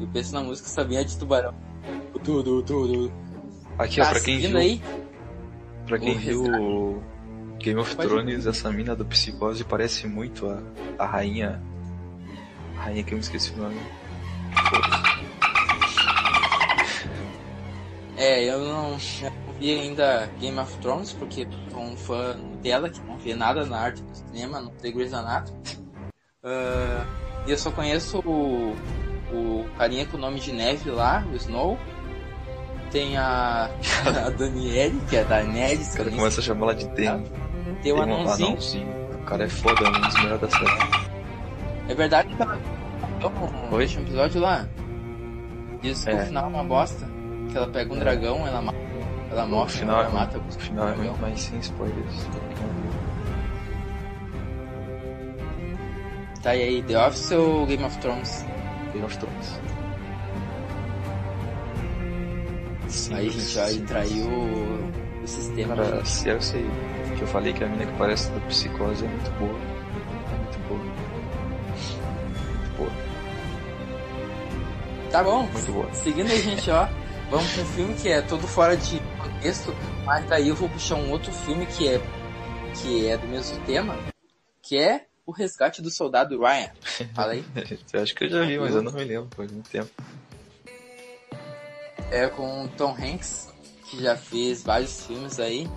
Eu 0.00 0.08
penso 0.08 0.32
na 0.34 0.40
música 0.40 0.68
sabia 0.68 1.04
de 1.04 1.16
tubarão. 1.16 1.54
Tudo, 2.24 2.62
tudo. 2.62 3.12
Aqui, 3.78 4.00
ó, 4.00 4.04
Tá 4.04 4.10
pra 4.10 4.20
quem 4.20 4.38
viu, 4.40 4.56
aí? 4.58 4.82
pra 5.86 5.98
quem 5.98 6.18
viu 6.18 6.42
resgate. 6.42 7.12
Game 7.64 7.80
of 7.80 7.94
Pode- 7.94 8.08
Thrones, 8.08 8.46
essa 8.46 8.70
mina 8.72 8.96
do 8.96 9.04
Psicose 9.04 9.62
parece 9.62 10.06
muito 10.08 10.48
a, 10.48 10.60
a 10.98 11.06
rainha. 11.06 11.62
Rainha 12.82 13.02
que 13.02 13.12
eu 13.12 13.18
me 13.18 13.22
esqueci 13.22 13.52
o 13.52 13.56
nome. 13.56 13.80
Foda-se. 14.68 15.22
É, 18.16 18.44
eu 18.44 18.60
não, 18.60 18.90
eu 19.22 19.30
não 19.46 19.54
vi 19.58 19.72
ainda 19.72 20.28
Game 20.38 20.58
of 20.58 20.76
Thrones, 20.78 21.12
porque 21.12 21.48
sou 21.70 21.80
um 21.80 21.96
fã 21.96 22.36
dela, 22.62 22.88
que 22.88 23.00
não 23.00 23.16
vê 23.18 23.34
nada 23.34 23.64
na 23.64 23.78
arte 23.78 24.02
do 24.02 24.16
cinema, 24.16 24.60
não 24.60 24.70
tem 24.70 24.92
Grey's 24.92 25.12
Anatomy. 25.12 25.58
Ah, 26.44 27.04
E 27.46 27.50
eu 27.50 27.58
só 27.58 27.70
conheço 27.70 28.18
o, 28.20 28.76
o 29.32 29.64
carinha 29.78 30.06
com 30.06 30.16
o 30.16 30.20
nome 30.20 30.40
de 30.40 30.52
neve 30.52 30.90
lá, 30.90 31.24
o 31.32 31.36
Snow. 31.36 31.78
Tem 32.90 33.16
a, 33.16 33.70
a 34.26 34.30
Daniele, 34.30 35.00
que 35.08 35.16
é 35.16 35.24
da 35.24 35.42
Neres. 35.42 35.94
O 35.94 35.96
cara 35.96 36.10
começa 36.10 36.40
a 36.40 36.44
chamar 36.44 36.66
ela 36.66 36.74
de 36.74 36.86
Demi. 36.88 37.26
Tem 37.82 37.92
o 37.92 37.96
um 37.96 38.02
anãozinho. 38.02 38.48
anãozinho. 38.48 39.02
O 39.14 39.24
cara 39.24 39.44
é 39.44 39.48
foda, 39.48 39.84
é 39.84 39.88
um 39.88 40.00
dos 40.00 40.14
melhores 40.22 40.40
da 40.42 40.50
série. 40.50 41.12
É 41.88 41.94
verdade 41.94 42.34
que 42.34 42.42
ela 42.42 42.60
Oi? 43.70 43.82
último 43.82 44.02
episódio 44.04 44.40
lá. 44.40 44.66
Diz 45.80 46.04
que 46.04 46.10
É. 46.10 46.14
o 46.14 46.26
final 46.26 46.44
é 46.44 46.48
uma 46.48 46.64
bosta. 46.64 47.06
Que 47.50 47.56
ela 47.56 47.68
pega 47.68 47.92
um 47.92 47.98
dragão, 47.98 48.46
ela 48.46 48.62
mata. 48.62 48.78
Ela 49.30 49.44
O 49.44 49.48
morre, 49.48 49.70
final 49.70 49.96
é 49.96 50.00
ela 50.00 50.08
ruim. 50.10 50.20
mata 50.20 50.38
O 50.38 50.52
final 50.52 50.88
é 50.88 50.92
ruim, 50.94 51.12
mas 51.20 51.40
sem 51.40 51.58
spoilers. 51.58 52.28
Tá, 56.42 56.56
e 56.56 56.62
aí, 56.62 56.82
The 56.82 57.06
Office 57.06 57.30
ou 57.32 57.66
Game 57.66 57.84
of 57.84 57.96
Thrones? 57.98 58.44
Game 58.92 59.04
of 59.04 59.16
Thrones. 59.18 59.60
Sim, 62.88 63.14
aí 63.14 63.28
a 63.28 63.30
gente 63.30 63.58
aí 63.60 63.80
traiu 63.82 64.26
o, 64.28 65.22
o 65.22 65.26
sistema. 65.26 65.76
Cara, 65.76 66.04
se 66.04 66.28
eu 66.28 66.40
sei 66.42 66.66
que 67.16 67.22
eu 67.22 67.28
falei 67.28 67.52
que 67.52 67.62
a 67.64 67.68
mina 67.68 67.86
que 67.86 67.92
parece 67.96 68.30
da 68.32 68.40
psicose 68.40 69.04
é 69.04 69.08
muito 69.08 69.30
boa. 69.38 69.71
Tá 75.12 75.22
bom. 75.22 75.42
Muito 75.46 75.70
boa. 75.72 75.92
Seguindo 75.94 76.30
aí, 76.30 76.40
gente, 76.40 76.70
ó. 76.70 76.88
Vamos 77.30 77.52
pra 77.52 77.62
um 77.62 77.66
filme 77.66 77.94
que 77.94 78.08
é 78.08 78.20
todo 78.22 78.46
fora 78.46 78.76
de 78.76 78.98
contexto, 79.22 79.74
mas 80.04 80.26
daí 80.26 80.48
eu 80.48 80.54
vou 80.54 80.68
puxar 80.68 80.96
um 80.96 81.10
outro 81.10 81.30
filme 81.32 81.64
que 81.66 81.86
é 81.88 82.00
que 82.80 83.06
é 83.06 83.16
do 83.18 83.26
mesmo 83.26 83.58
tema, 83.64 83.98
que 84.62 84.78
é 84.78 85.06
O 85.26 85.32
Resgate 85.32 85.80
do 85.82 85.90
Soldado 85.90 86.38
Ryan. 86.40 86.70
Fala 87.14 87.32
aí. 87.32 87.44
Eu 87.92 88.02
acho 88.02 88.14
que 88.14 88.24
eu 88.24 88.28
já 88.30 88.42
vi, 88.44 88.58
mas 88.58 88.74
eu 88.74 88.82
não 88.82 88.92
me 88.92 89.04
lembro, 89.04 89.28
faz 89.36 89.52
muito 89.52 89.68
tempo. 89.68 89.90
É 92.10 92.26
com 92.28 92.64
o 92.64 92.68
Tom 92.68 92.94
Hanks, 92.98 93.52
que 93.90 94.02
já 94.02 94.16
fez 94.16 94.62
vários 94.62 95.06
filmes 95.06 95.38
aí. 95.38 95.68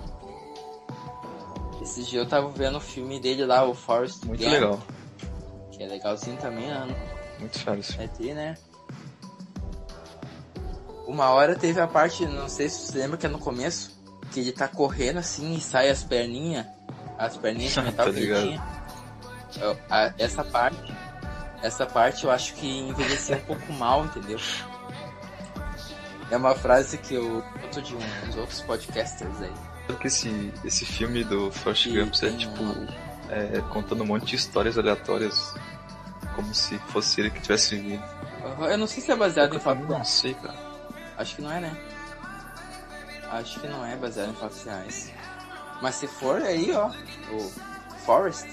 Esse 1.82 2.02
dia 2.04 2.20
eu 2.20 2.26
tava 2.26 2.48
vendo 2.50 2.78
o 2.78 2.80
filme 2.80 3.20
dele 3.20 3.44
lá, 3.44 3.64
o 3.64 3.74
Forrest 3.74 4.24
Muito 4.24 4.40
Gump, 4.42 4.52
legal. 4.52 4.82
que 5.72 5.82
é 5.82 5.86
legalzinho 5.86 6.36
também, 6.38 6.66
né? 6.66 6.86
Muito 7.38 7.58
filme. 7.58 7.82
É 7.98 8.06
ter, 8.08 8.34
né? 8.34 8.56
Uma 11.06 11.30
hora 11.30 11.54
teve 11.54 11.80
a 11.80 11.86
parte, 11.86 12.26
não 12.26 12.48
sei 12.48 12.68
se 12.68 12.86
você 12.92 12.98
lembra 12.98 13.16
que 13.16 13.26
é 13.26 13.28
no 13.28 13.38
começo, 13.38 13.94
que 14.32 14.40
ele 14.40 14.52
tá 14.52 14.66
correndo 14.66 15.18
assim 15.18 15.54
e 15.54 15.60
sai 15.60 15.88
as 15.88 16.02
perninhas, 16.02 16.66
as 17.18 17.36
perninhas 17.36 17.72
de 17.74 17.80
metal 17.82 18.06
Tá 18.06 18.12
que 18.12 18.18
ele 18.20 18.40
tinha. 18.42 18.62
Eu- 19.60 19.78
a- 19.88 20.12
essa 20.18 20.44
parte, 20.44 20.94
essa 21.62 21.86
parte 21.86 22.24
eu 22.24 22.30
acho 22.30 22.54
que 22.54 22.66
envelheceu 22.88 23.36
um 23.36 23.40
pouco 23.40 23.72
mal, 23.74 24.04
entendeu? 24.04 24.38
É 26.30 26.36
uma 26.36 26.54
frase 26.56 26.98
que 26.98 27.14
eu 27.14 27.42
boto 27.60 27.80
de 27.80 27.94
uns 27.94 28.36
outros 28.36 28.60
podcasters 28.62 29.40
aí. 29.40 29.52
Sabe 29.86 29.98
que 30.00 30.06
esse, 30.08 30.52
esse 30.64 30.84
filme 30.84 31.22
do 31.22 31.52
Forrest 31.52 31.86
Gump 31.88 32.12
é 32.22 32.30
tipo 32.36 32.62
um- 32.62 32.86
é, 33.30 33.60
contando 33.72 34.02
um 34.02 34.06
monte 34.06 34.26
de 34.26 34.36
histórias 34.36 34.76
aleatórias 34.76 35.54
como 36.34 36.52
se 36.52 36.76
fosse 36.88 37.20
ele 37.20 37.30
que 37.30 37.40
tivesse 37.40 37.76
vivido. 37.76 38.02
Eu 38.68 38.76
não 38.76 38.86
sei 38.88 39.02
se 39.02 39.12
é 39.12 39.16
baseado 39.16 39.52
em 39.52 39.56
Eu 39.56 39.60
fatos 39.60 39.88
não 39.88 40.04
sei, 40.04 40.34
cara. 40.34 40.65
Acho 41.16 41.36
que 41.36 41.42
não 41.42 41.52
é, 41.52 41.60
né? 41.60 41.76
Acho 43.30 43.60
que 43.60 43.66
não 43.66 43.84
é 43.84 43.96
baseado 43.96 44.30
em 44.30 44.34
fatos 44.34 44.62
reais. 44.64 45.12
Mas 45.82 45.96
se 45.96 46.06
for, 46.06 46.42
aí, 46.42 46.72
ó. 46.72 46.88
O 46.88 47.96
Forrest. 48.04 48.46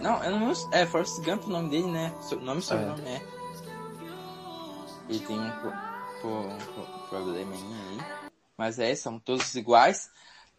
Não, 0.00 0.22
eu 0.24 0.38
não 0.38 0.52
É 0.72 0.84
Forrest 0.84 1.20
Gump 1.22 1.44
o 1.46 1.50
nome 1.50 1.70
dele, 1.70 1.90
né? 1.90 2.12
So- 2.20 2.40
Nome 2.40 2.60
e 2.60 2.62
sobrenome 2.62 3.08
é. 3.08 3.22
Ele 5.08 5.20
tem 5.20 5.38
um, 5.38 6.28
um 6.28 6.58
probleminha 7.08 7.76
aí. 7.90 7.98
Mas 8.56 8.78
é, 8.78 8.94
são 8.94 9.18
todos 9.18 9.54
iguais. 9.54 10.10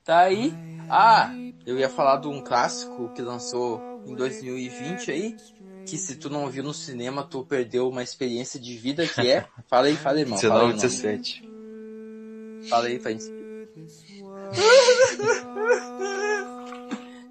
Tá 0.03 0.19
aí. 0.19 0.53
Ah, 0.89 1.31
eu 1.65 1.77
ia 1.77 1.89
falar 1.89 2.17
de 2.17 2.27
um 2.27 2.41
clássico 2.41 3.09
que 3.13 3.21
lançou 3.21 3.92
em 4.05 4.15
2020 4.15 5.11
aí. 5.11 5.37
Que 5.85 5.97
se 5.97 6.15
tu 6.15 6.29
não 6.29 6.49
viu 6.49 6.63
no 6.63 6.73
cinema, 6.73 7.23
tu 7.23 7.43
perdeu 7.43 7.89
uma 7.89 8.01
experiência 8.01 8.59
de 8.59 8.77
vida 8.77 9.05
que 9.05 9.29
é. 9.29 9.47
Fala 9.67 9.87
aí, 9.87 9.95
fala 9.97 10.15
aí, 10.17 10.21
irmão. 10.21 10.37
Fala 10.39 10.61
aí, 10.67 10.73
19, 10.73 10.73
o 10.73 10.75
nome. 10.77 10.81
17. 10.81 12.69
Fala 12.69 12.85
aí 12.87 12.99
pra 12.99 13.11
gente. 13.11 13.25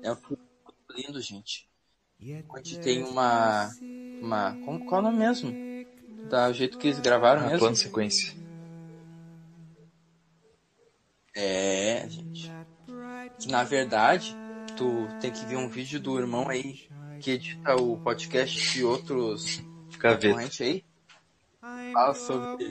É 0.03 0.13
um 0.13 0.17
filme 0.17 0.43
muito 0.65 1.07
lindo, 1.07 1.21
gente. 1.21 1.69
Onde 2.55 2.79
tem 2.81 3.03
uma. 3.03 3.71
uma 4.21 4.57
como, 4.65 4.85
qual 4.85 5.01
é 5.01 5.05
o 5.05 5.11
nome 5.11 5.19
mesmo? 5.19 5.53
Da 6.29 6.53
jeito 6.53 6.79
que 6.79 6.89
eles 6.89 7.01
gravaram 7.01 7.43
Ah, 7.43 7.47
mesmo? 7.47 7.59
plano 7.61 7.77
sequência. 7.77 8.35
É, 11.35 12.07
gente. 12.09 12.51
Que 13.39 13.49
na 13.51 13.65
verdade, 13.65 14.37
tu 14.77 15.09
tem 15.21 15.31
que 15.31 15.45
ver 15.47 15.57
um 15.57 15.69
vídeo 15.69 16.01
do 16.01 16.19
irmão 16.19 16.49
aí 16.49 16.81
que 17.21 17.33
edita 17.33 17.77
o 17.77 17.97
podcast 17.99 18.73
de 18.73 18.85
outros 18.85 19.63
concorrentes 20.01 20.61
aí. 20.61 20.85
Fala 21.93 22.15
sobre. 22.15 22.67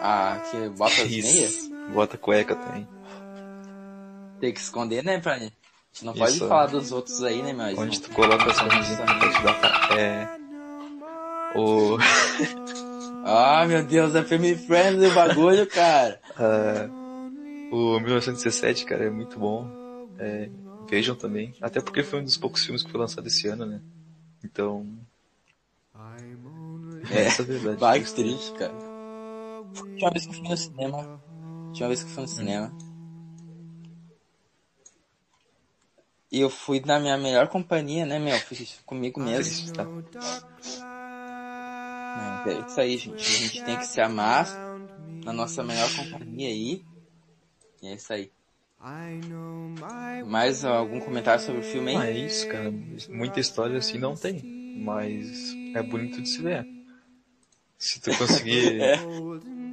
Ah, 0.00 0.40
que 0.50 0.68
bota 0.70 1.02
as 1.02 1.10
meias. 1.10 1.68
Bota 1.92 2.16
cueca 2.16 2.54
também. 2.54 2.86
Tem 4.40 4.52
que 4.52 4.60
esconder, 4.60 5.02
né, 5.02 5.18
pra 5.18 5.38
gente 5.38 5.56
não 6.04 6.12
pode 6.12 6.32
Isso. 6.32 6.46
falar 6.46 6.66
dos 6.66 6.92
outros 6.92 7.22
aí, 7.24 7.42
né, 7.42 7.52
mas 7.52 7.78
Onde 7.78 8.00
tu 8.00 8.10
coloca 8.10 8.50
essa 8.50 8.64
musiquinha 8.64 9.06
pra 9.06 9.32
te 9.32 9.42
dar. 9.42 9.98
É. 9.98 10.28
O. 11.58 11.96
Ah, 13.28 13.66
meu 13.66 13.82
Deus, 13.84 14.14
é 14.14 14.22
family 14.22 14.54
friendly 14.54 15.08
o 15.08 15.14
bagulho, 15.14 15.66
cara. 15.66 16.20
ah, 16.38 16.88
o 17.74 17.98
1917, 17.98 18.84
cara, 18.84 19.06
é 19.06 19.10
muito 19.10 19.36
bom. 19.36 19.68
É 20.18 20.50
vejam 20.88 21.14
também. 21.14 21.54
Até 21.60 21.80
porque 21.80 22.02
foi 22.02 22.20
um 22.20 22.24
dos 22.24 22.36
poucos 22.36 22.64
filmes 22.64 22.82
que 22.82 22.90
foi 22.90 23.00
lançado 23.00 23.26
esse 23.26 23.48
ano, 23.48 23.66
né? 23.66 23.80
Então. 24.44 24.86
É, 27.10 27.22
essa 27.24 27.42
é 27.42 27.44
a 27.44 27.48
verdade. 27.48 27.80
Vai, 27.80 28.02
que 28.02 28.14
triste, 28.14 28.52
cara. 28.52 28.74
Tinha 29.96 30.08
uma 30.08 30.10
vez 30.10 30.26
que 30.26 30.32
eu 30.32 30.38
fui 30.38 30.48
no 30.48 30.56
cinema. 30.56 31.20
Tinha 31.72 31.86
uma 31.86 31.88
vez 31.88 32.02
que 32.02 32.08
eu 32.08 32.14
fui 32.14 32.22
no 32.22 32.28
cinema. 32.28 32.72
E 36.30 36.40
eu 36.40 36.50
fui 36.50 36.80
na 36.80 36.98
minha 36.98 37.16
melhor 37.16 37.48
companhia, 37.48 38.04
né, 38.04 38.18
meu? 38.18 38.38
Fui 38.40 38.66
comigo 38.84 39.20
mesmo, 39.20 39.72
tá? 39.72 39.86
é 42.46 42.60
isso 42.66 42.80
aí, 42.80 42.98
gente. 42.98 43.26
A 43.26 43.38
gente 43.38 43.64
tem 43.64 43.76
que 43.78 43.86
se 43.86 44.00
amar 44.00 44.46
na 45.24 45.32
nossa 45.32 45.62
melhor 45.62 45.88
companhia 45.94 46.48
aí. 46.48 46.84
E 47.82 47.88
é 47.88 47.94
isso 47.94 48.12
aí. 48.12 48.30
Mais 50.26 50.64
algum 50.64 51.00
comentário 51.00 51.42
sobre 51.42 51.60
o 51.60 51.64
filme 51.64 51.90
aí? 51.90 51.96
Ah, 51.96 52.10
é 52.10 52.18
isso, 52.18 52.48
cara. 52.48 52.72
Muita 53.08 53.40
história 53.40 53.78
assim 53.78 53.98
não 53.98 54.14
tem. 54.14 54.42
Mas 54.78 55.54
é 55.74 55.82
bonito 55.82 56.20
de 56.20 56.28
se 56.28 56.42
ver. 56.42 56.66
Se 57.78 58.00
tu 58.00 58.16
conseguir. 58.16 58.80
é. 58.80 58.98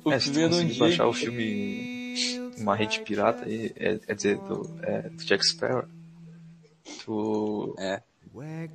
O 0.05 0.11
é, 0.11 0.19
se 0.19 0.31
tu 0.31 0.39
conseguir 0.39 0.77
baixar 0.77 1.07
o 1.07 1.13
filme 1.13 2.15
uma 2.57 2.75
rede 2.75 3.01
pirata 3.01 3.45
aí, 3.45 3.71
é, 3.75 3.99
é 4.07 4.13
dizer, 4.13 4.37
do, 4.37 4.69
é, 4.81 5.09
do 5.09 5.23
Jack 5.23 5.45
Sparrow. 5.45 5.85
Tu. 7.03 7.75
É. 7.79 8.01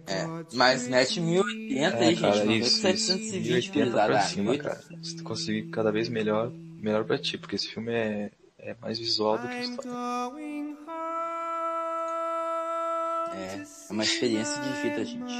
É, 0.07 0.25
mas 0.53 0.87
mete 0.87 1.21
1080 1.21 1.97
é, 1.97 2.07
aí, 2.07 2.17
cara, 2.17 2.47
gente. 2.47 2.61
Isso, 2.61 2.81
720 2.81 3.73
pra 3.91 4.21
cima, 4.21 4.57
cara. 4.57 4.81
Se 5.03 5.17
tu 5.17 5.25
conseguir 5.25 5.69
cada 5.71 5.91
vez 5.91 6.09
melhor, 6.09 6.51
melhor 6.51 7.05
pra 7.05 7.19
ti, 7.19 7.37
porque 7.37 7.57
esse 7.57 7.69
filme 7.69 7.93
é, 7.93 8.31
é 8.59 8.75
mais 8.83 8.99
visual 8.99 9.39
do 9.39 9.49
que 9.49 9.57
história. 9.57 9.91
É, 13.33 13.63
é 13.89 13.93
uma 13.93 14.03
experiência 14.03 14.61
de 14.61 14.83
vida, 14.83 15.05
gente. 15.05 15.35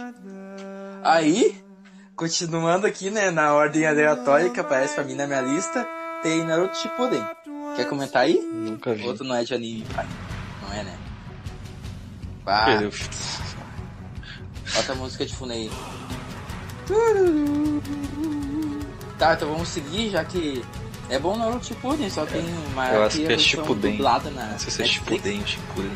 Aí, 1.03 1.63
continuando 2.15 2.87
aqui, 2.87 3.11
né, 3.11 3.31
na 3.31 3.53
ordem 3.55 3.87
aleatória 3.87 4.51
que 4.51 4.61
aparece 4.61 4.95
pra 4.95 5.05
mim 5.05 5.15
na 5.15 5.27
minha 5.27 5.41
lista, 5.41 5.87
tem 6.23 6.45
Naruto 6.45 6.77
Shippuden. 6.77 7.25
Quer 7.77 7.89
comentar 7.89 8.23
aí? 8.23 8.41
Nunca 8.41 8.95
vi. 8.95 9.05
Outro 9.05 9.25
não 9.25 9.35
é 9.35 9.45
de 9.45 9.55
anime, 9.55 9.85
pai. 9.95 10.07
Não 10.63 10.73
é, 10.73 10.85
né? 10.85 10.99
Bah. 12.45 12.67
Bota 14.75 14.93
a 14.93 14.95
música 14.95 15.27
de 15.27 15.35
fundo 15.35 15.53
aí. 15.53 15.71
Tá, 19.19 19.35
então 19.35 19.51
vamos 19.51 19.69
seguir, 19.69 20.11
já 20.11 20.25
que 20.25 20.65
é 21.11 21.19
bom 21.19 21.37
Naruto 21.37 21.67
Shippuden, 21.67 22.11
só 22.11 22.27
tem 22.27 22.45
uma 22.73 22.89
Eu 22.89 23.05
acho 23.05 23.19
que 23.19 23.33
é 23.33 23.39
Shippuden. 23.39 23.93
dublada 23.93 24.31
na 24.31 24.47
Não 24.47 24.59
sei 24.59 24.71
se 24.71 24.83
é 24.83 24.85
Shippuden 24.85 25.41
ou 25.41 25.47
Shippuden. 25.47 25.91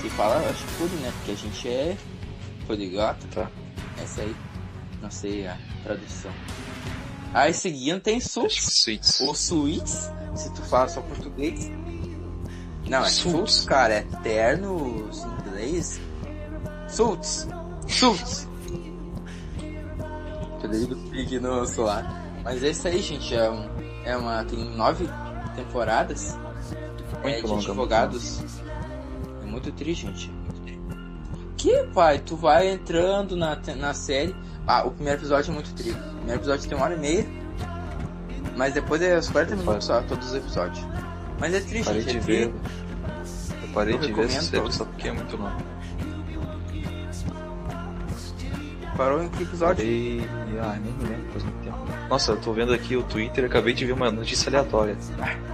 Se 0.00 0.10
fala 0.10 0.54
Shippuden, 0.54 0.98
né? 0.98 1.12
Porque 1.16 1.32
a 1.32 1.34
gente 1.36 1.68
é 1.68 1.96
poligota. 2.66 3.26
Tá. 3.34 3.50
Essa 4.02 4.22
aí, 4.22 4.34
não 5.00 5.10
sei 5.10 5.46
a 5.46 5.56
tradução. 5.84 6.32
Aí 7.34 7.54
seguindo 7.54 8.00
tem 8.00 8.20
Suits. 8.20 8.80
Suits. 8.82 9.20
Ou 9.20 9.34
Suits, 9.34 10.10
se 10.34 10.52
tu 10.52 10.62
fala 10.62 10.88
só 10.88 11.00
português. 11.00 11.70
Não, 12.86 13.04
é 13.04 13.08
Suits, 13.08 13.64
cara, 13.64 13.94
é 13.94 14.02
ternos 14.22 15.24
em 15.24 15.48
inglês. 15.48 16.00
Suits. 16.88 17.48
Suits. 17.88 18.48
Federico 20.62 20.96
Pig 21.10 21.38
no 21.40 21.66
celular. 21.66 22.22
Mas 22.42 22.62
é 22.62 22.70
isso 22.70 22.88
aí, 22.88 23.00
gente. 23.00 23.34
É, 23.34 23.50
um, 23.50 23.68
é 24.04 24.16
uma. 24.16 24.44
Tem 24.44 24.64
nove 24.76 25.08
temporadas. 25.54 26.36
Muito 27.22 27.26
é, 27.28 27.40
de 27.42 27.52
advogados. 27.52 28.42
É 29.42 29.46
muito 29.46 29.70
triste, 29.72 30.06
gente. 30.06 30.32
Que, 31.56 31.84
pai? 31.94 32.18
Tu 32.18 32.34
vai 32.36 32.70
entrando 32.70 33.36
na, 33.36 33.56
na 33.76 33.94
série. 33.94 34.34
Ah, 34.66 34.84
o 34.84 34.90
primeiro 34.90 35.20
episódio 35.20 35.50
é 35.50 35.54
muito 35.54 35.72
triste. 35.74 35.98
O 35.98 36.16
primeiro 36.16 36.40
episódio 36.40 36.68
tem 36.68 36.76
uma 36.76 36.86
hora 36.86 36.94
e 36.94 36.98
meia. 36.98 37.26
Mas 38.56 38.74
depois 38.74 39.00
é 39.02 39.16
os 39.16 39.28
40 39.28 39.56
minutos 39.56 39.86
só, 39.86 40.02
todos 40.02 40.28
os 40.28 40.34
episódios. 40.34 40.84
Mas 41.38 41.54
é 41.54 41.60
triste, 41.60 41.86
parei 41.86 42.02
gente. 42.02 42.12
De 42.14 42.20
ver. 42.20 42.54
Eu 43.62 43.68
parei 43.72 43.94
eu 43.94 43.98
de 43.98 44.12
ver 44.12 44.24
essa 44.24 44.42
série 44.42 44.72
só 44.72 44.84
porque 44.84 45.08
é 45.08 45.12
muito 45.12 45.36
longo. 45.36 45.62
Parou 48.96 49.22
em 49.22 49.28
que 49.28 49.42
episódio? 49.42 49.76
Parei... 49.76 50.28
Ah, 50.60 50.76
nem 50.82 50.92
me 50.92 51.04
lembro, 51.04 51.32
faz 51.32 51.44
muito 51.44 51.64
tempo. 51.64 51.78
Nossa, 52.08 52.32
eu 52.32 52.36
tô 52.40 52.52
vendo 52.52 52.72
aqui 52.74 52.96
o 52.96 53.02
Twitter 53.02 53.44
acabei 53.46 53.72
de 53.74 53.86
ver 53.86 53.92
uma 53.92 54.10
notícia 54.10 54.48
aleatória. 54.48 54.96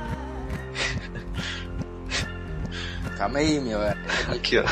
Calma 3.16 3.38
aí, 3.38 3.60
meu. 3.60 3.80
É, 3.82 3.96
é 4.28 4.34
aqui, 4.34 4.58
ó. 4.58 4.64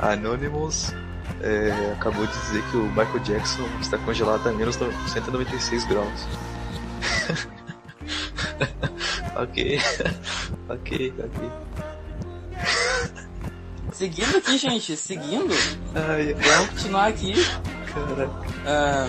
Anonymous 0.00 0.94
é, 1.42 1.92
acabou 1.92 2.26
de 2.26 2.32
dizer 2.32 2.62
que 2.70 2.76
o 2.76 2.84
Michael 2.88 3.18
Jackson 3.20 3.66
está 3.80 3.98
congelado 3.98 4.48
a 4.48 4.52
menos 4.52 4.76
196 4.76 5.84
graus. 5.84 6.26
ok. 9.36 9.78
ok, 10.68 11.14
ok. 11.18 11.50
Seguindo 13.92 14.36
aqui, 14.38 14.58
gente, 14.58 14.96
seguindo. 14.96 15.54
Ai, 15.94 16.34
Vamos 16.34 16.70
continuar 16.70 17.06
aqui. 17.08 17.34
Caraca. 17.94 18.32
Ah, 18.66 19.08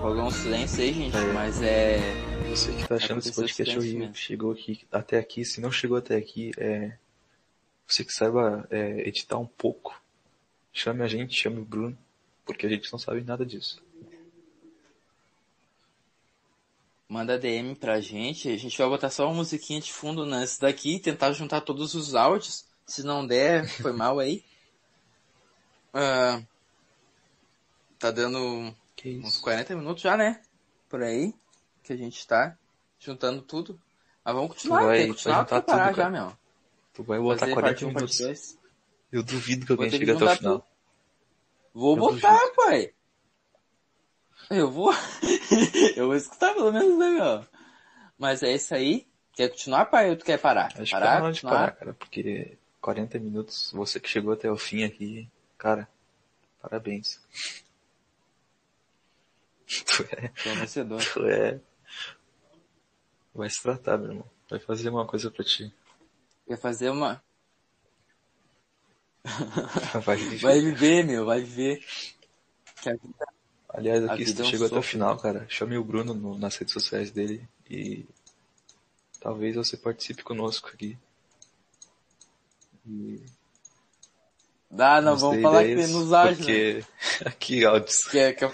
Rolou 0.00 0.26
um 0.26 0.30
silêncio 0.30 0.82
aí, 0.82 0.92
gente, 0.92 1.16
É. 1.16 1.32
mas 1.32 1.62
é. 1.62 1.98
Você 2.50 2.72
que 2.72 2.86
tá 2.88 2.96
achando 2.96 3.20
esse 3.20 3.32
podcast 3.32 3.72
silêncio 3.72 3.78
horrível, 3.98 4.14
chegou 4.14 4.52
aqui, 4.52 4.80
até 4.90 5.18
aqui, 5.18 5.44
se 5.44 5.60
não 5.60 5.70
chegou 5.70 5.96
até 5.96 6.16
aqui, 6.16 6.50
é... 6.58 6.92
Você 7.86 8.04
que 8.04 8.12
saiba 8.12 8.66
é, 8.70 9.06
editar 9.08 9.38
um 9.38 9.46
pouco, 9.46 10.00
chame 10.72 11.02
a 11.02 11.06
gente, 11.06 11.34
chame 11.34 11.60
o 11.60 11.64
Bruno, 11.64 11.96
porque 12.44 12.66
a 12.66 12.68
gente 12.68 12.90
não 12.92 12.98
sabe 12.98 13.22
nada 13.22 13.44
disso. 13.46 13.82
Manda 17.12 17.38
DM 17.38 17.74
pra 17.74 18.00
gente. 18.00 18.48
A 18.48 18.56
gente 18.56 18.78
vai 18.78 18.88
botar 18.88 19.10
só 19.10 19.26
uma 19.26 19.34
musiquinha 19.34 19.78
de 19.82 19.92
fundo 19.92 20.24
nesse 20.24 20.58
daqui, 20.58 20.98
tentar 20.98 21.30
juntar 21.32 21.60
todos 21.60 21.94
os 21.94 22.14
áudios. 22.14 22.64
Se 22.86 23.02
não 23.02 23.26
der, 23.26 23.68
foi 23.68 23.92
mal 23.92 24.18
aí. 24.18 24.42
Ah, 25.94 26.40
tá 27.98 28.10
dando 28.10 28.74
Que 28.96 29.10
uns 29.18 29.34
isso? 29.34 29.42
40 29.42 29.76
minutos 29.76 30.02
já, 30.02 30.16
né? 30.16 30.40
Por 30.88 31.02
aí. 31.02 31.34
Que 31.82 31.92
a 31.92 31.96
gente 31.96 32.26
tá 32.26 32.56
juntando 32.98 33.42
tudo. 33.42 33.78
Mas 34.24 34.34
vamos 34.34 34.52
continuar, 34.52 34.78
Tu 34.80 34.86
vai- 34.86 34.96
tem 34.96 35.06
que 35.08 35.12
continuar 35.12 35.44
vai 35.44 35.60
parar 35.62 35.88
tudo, 35.88 35.96
já, 35.98 36.08
meu. 36.08 36.32
Tu 36.94 37.02
vai 37.02 37.18
botar 37.18 37.40
Fazer 37.40 37.52
40 37.52 37.68
parte 37.74 37.84
um, 37.84 37.92
parte 37.92 38.16
minutos. 38.22 38.58
Eu 39.12 39.22
duvido 39.22 39.66
que 39.66 39.72
alguém 39.72 39.90
chegue 39.90 40.10
até 40.12 40.24
o 40.24 40.36
final. 40.36 40.58
tudo. 40.60 40.64
Vou 41.74 41.94
Eu 41.94 42.00
botar, 42.00 42.40
pai. 42.56 42.94
Eu 44.54 44.70
vou. 44.70 44.92
eu 45.96 46.06
vou 46.06 46.16
escutar 46.16 46.54
pelo 46.54 46.72
menos, 46.72 46.98
né, 46.98 47.08
meu? 47.10 47.46
Mas 48.18 48.42
é 48.42 48.52
isso 48.54 48.74
aí. 48.74 49.06
Quer 49.34 49.48
continuar, 49.48 49.86
pai, 49.86 50.10
ou 50.10 50.16
tu 50.16 50.24
quer 50.24 50.38
parar? 50.38 50.66
Acho 50.66 50.84
que 50.84 50.90
parar, 50.90 51.06
tá 51.06 51.18
na 51.18 51.24
hora 51.24 51.32
de 51.32 51.40
parar, 51.42 51.72
cara, 51.72 51.94
porque 51.94 52.58
40 52.80 53.18
minutos, 53.18 53.70
você 53.72 53.98
que 53.98 54.08
chegou 54.08 54.32
até 54.34 54.50
o 54.50 54.56
fim 54.58 54.84
aqui, 54.84 55.28
cara, 55.56 55.88
parabéns. 56.60 57.18
Tu 59.86 60.02
é, 60.02 60.28
Tu 60.28 60.48
é 60.50 60.54
vencedor. 60.54 61.02
tu 61.02 61.26
é... 61.26 61.58
Vai 63.34 63.48
se 63.48 63.62
tratar, 63.62 63.96
meu 63.96 64.10
irmão. 64.10 64.30
Vai 64.50 64.58
fazer 64.58 64.90
uma 64.90 65.06
coisa 65.06 65.30
pra 65.30 65.42
ti. 65.42 65.72
Quer 66.46 66.58
fazer 66.58 66.90
uma. 66.90 67.22
Vai 70.04 70.16
viver. 70.18 70.38
Vai 70.40 70.60
viver, 70.60 71.04
meu, 71.04 71.24
vai 71.24 71.40
viver. 71.40 71.82
Que 72.82 72.90
a 72.90 72.92
vida- 72.92 73.31
Aliás, 73.72 74.04
aqui, 74.04 74.26
se 74.26 74.34
tu 74.34 74.42
é 74.42 74.44
chegou 74.44 74.66
até 74.66 74.76
o 74.76 74.82
final, 74.82 75.14
né? 75.16 75.22
cara, 75.22 75.46
chame 75.48 75.76
o 75.78 75.84
Bruno 75.84 76.12
no- 76.14 76.38
nas 76.38 76.56
redes 76.56 76.74
sociais 76.74 77.10
dele 77.10 77.48
e 77.70 78.06
talvez 79.18 79.56
você 79.56 79.76
participe 79.76 80.22
conosco 80.22 80.68
aqui. 80.68 80.98
E 82.86 83.24
Ah, 84.78 85.00
não, 85.00 85.16
vamos 85.16 85.40
falar 85.42 85.64
ideias, 85.64 85.90
nos 85.90 86.10
né? 86.10 86.36
Porque... 86.36 86.84
que 87.38 87.64
áudios. 87.64 87.96
Que 88.10 88.18
é, 88.18 88.32
que 88.32 88.44
é- 88.44 88.52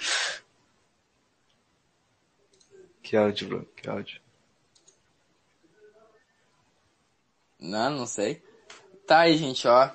Que 3.02 3.16
áudio, 3.16 3.48
Bruno. 3.48 3.64
Que 3.76 3.88
áudio. 3.88 4.20
Não, 7.58 7.90
não 7.90 8.06
sei. 8.06 8.40
Tá 9.06 9.20
aí, 9.20 9.36
gente, 9.36 9.66
ó. 9.66 9.90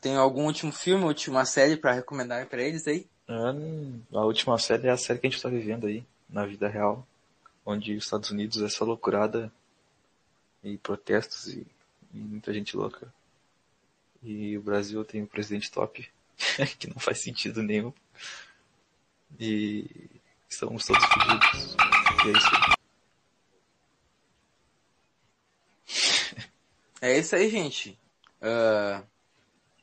Tem 0.00 0.16
algum 0.16 0.46
último 0.46 0.72
filme, 0.72 1.04
última 1.04 1.44
série 1.44 1.76
pra 1.76 1.92
recomendar 1.92 2.46
pra 2.46 2.62
eles 2.62 2.86
aí? 2.86 3.09
Ah, 3.32 3.54
A 4.12 4.24
última 4.24 4.58
série 4.58 4.88
é 4.88 4.90
a 4.90 4.96
série 4.96 5.20
que 5.20 5.28
a 5.28 5.30
gente 5.30 5.40
tá 5.40 5.48
vivendo 5.48 5.86
aí, 5.86 6.04
na 6.28 6.44
vida 6.44 6.68
real. 6.68 7.06
Onde 7.64 7.94
os 7.94 8.02
Estados 8.04 8.28
Unidos 8.32 8.60
é 8.60 8.68
só 8.68 8.84
loucurada 8.84 9.52
e 10.64 10.76
protestos 10.78 11.46
e, 11.46 11.64
e 12.12 12.18
muita 12.18 12.52
gente 12.52 12.76
louca. 12.76 13.14
E 14.20 14.58
o 14.58 14.62
Brasil 14.62 15.04
tem 15.04 15.22
um 15.22 15.26
presidente 15.26 15.70
top, 15.70 16.10
que 16.76 16.88
não 16.88 16.98
faz 16.98 17.20
sentido 17.20 17.62
nenhum. 17.62 17.92
E 19.38 19.86
estamos 20.48 20.84
todos 20.84 21.04
pedidos. 21.06 21.76
E 22.24 22.28
é 22.28 22.32
isso 22.32 22.48
aí. 22.56 22.80
É 27.02 27.18
isso 27.18 27.36
aí, 27.36 27.48
gente. 27.48 27.96
Uh, 28.42 29.06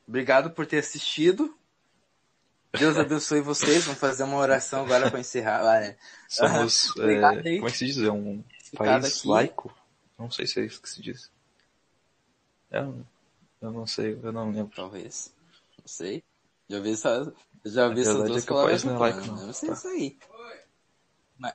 obrigado 0.06 0.50
por 0.50 0.66
ter 0.66 0.80
assistido. 0.80 1.58
Deus 2.72 2.96
abençoe 2.98 3.40
vocês. 3.40 3.84
Vamos 3.84 4.00
fazer 4.00 4.24
uma 4.24 4.36
oração 4.36 4.84
agora 4.84 5.10
para 5.10 5.20
encerrar. 5.20 5.62
Ah? 5.62 5.94
Somos, 6.28 6.96
é, 6.98 7.56
como 7.56 7.68
é 7.68 7.70
que 7.70 7.78
se 7.78 7.86
diz? 7.86 7.98
É 7.98 8.10
um 8.10 8.44
país 8.76 9.18
aqui. 9.18 9.28
laico? 9.28 9.74
Não 10.18 10.30
sei 10.30 10.46
se 10.46 10.60
é 10.60 10.64
isso 10.64 10.82
que 10.82 10.90
se 10.90 11.00
diz. 11.00 11.30
Eu, 12.70 13.04
eu 13.62 13.72
não 13.72 13.86
sei, 13.86 14.18
eu 14.22 14.32
não 14.32 14.50
lembro. 14.50 14.72
Talvez. 14.74 15.32
Não 15.78 15.86
sei. 15.86 16.22
Já 16.68 16.80
vi 16.80 16.92
essa, 16.92 17.34
já 17.64 17.88
vi 17.88 18.00
essas 18.02 18.28
duas 18.28 18.44
é 18.44 18.46
palavras. 18.46 18.84
Não, 18.84 18.96
é 18.96 18.98
laico, 18.98 19.26
não. 19.26 19.46
não 19.46 19.52
sei 19.52 19.68
tá. 19.70 19.74
isso 19.74 19.88
aí. 19.88 20.18
Mas... 21.38 21.54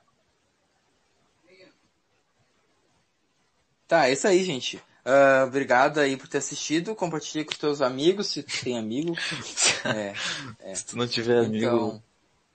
Tá, 3.86 4.08
é 4.08 4.12
isso 4.12 4.26
aí, 4.26 4.42
gente. 4.42 4.82
Uh, 5.04 5.46
obrigado 5.46 5.98
aí 5.98 6.16
por 6.16 6.26
ter 6.26 6.38
assistido. 6.38 6.94
Compartilhe 6.94 7.44
com 7.44 7.52
os 7.52 7.58
teus 7.58 7.82
amigos, 7.82 8.28
se 8.28 8.42
tu 8.42 8.64
tem 8.64 8.78
amigo. 8.78 9.14
é, 9.84 10.14
é. 10.60 10.74
Se 10.74 10.86
tu 10.86 10.96
não 10.96 11.06
tiver 11.06 11.44
amigo, 11.44 11.66
então, 11.66 12.02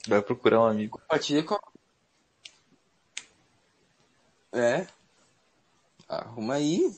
vai 0.08 0.22
procurar 0.22 0.62
um 0.62 0.66
amigo. 0.66 0.98
Compartilhe 1.00 1.44
com. 1.44 1.60
É. 4.52 4.88
Arruma 6.08 6.56
aí. 6.56 6.92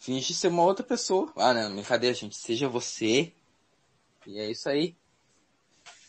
Finge 0.00 0.34
ser 0.34 0.48
uma 0.48 0.64
outra 0.64 0.84
pessoa. 0.84 1.32
Ah, 1.36 1.54
não, 1.54 1.72
brincadeira, 1.72 2.14
gente. 2.14 2.36
Seja 2.36 2.68
você. 2.68 3.32
E 4.26 4.40
é 4.40 4.50
isso 4.50 4.68
aí. 4.68 4.96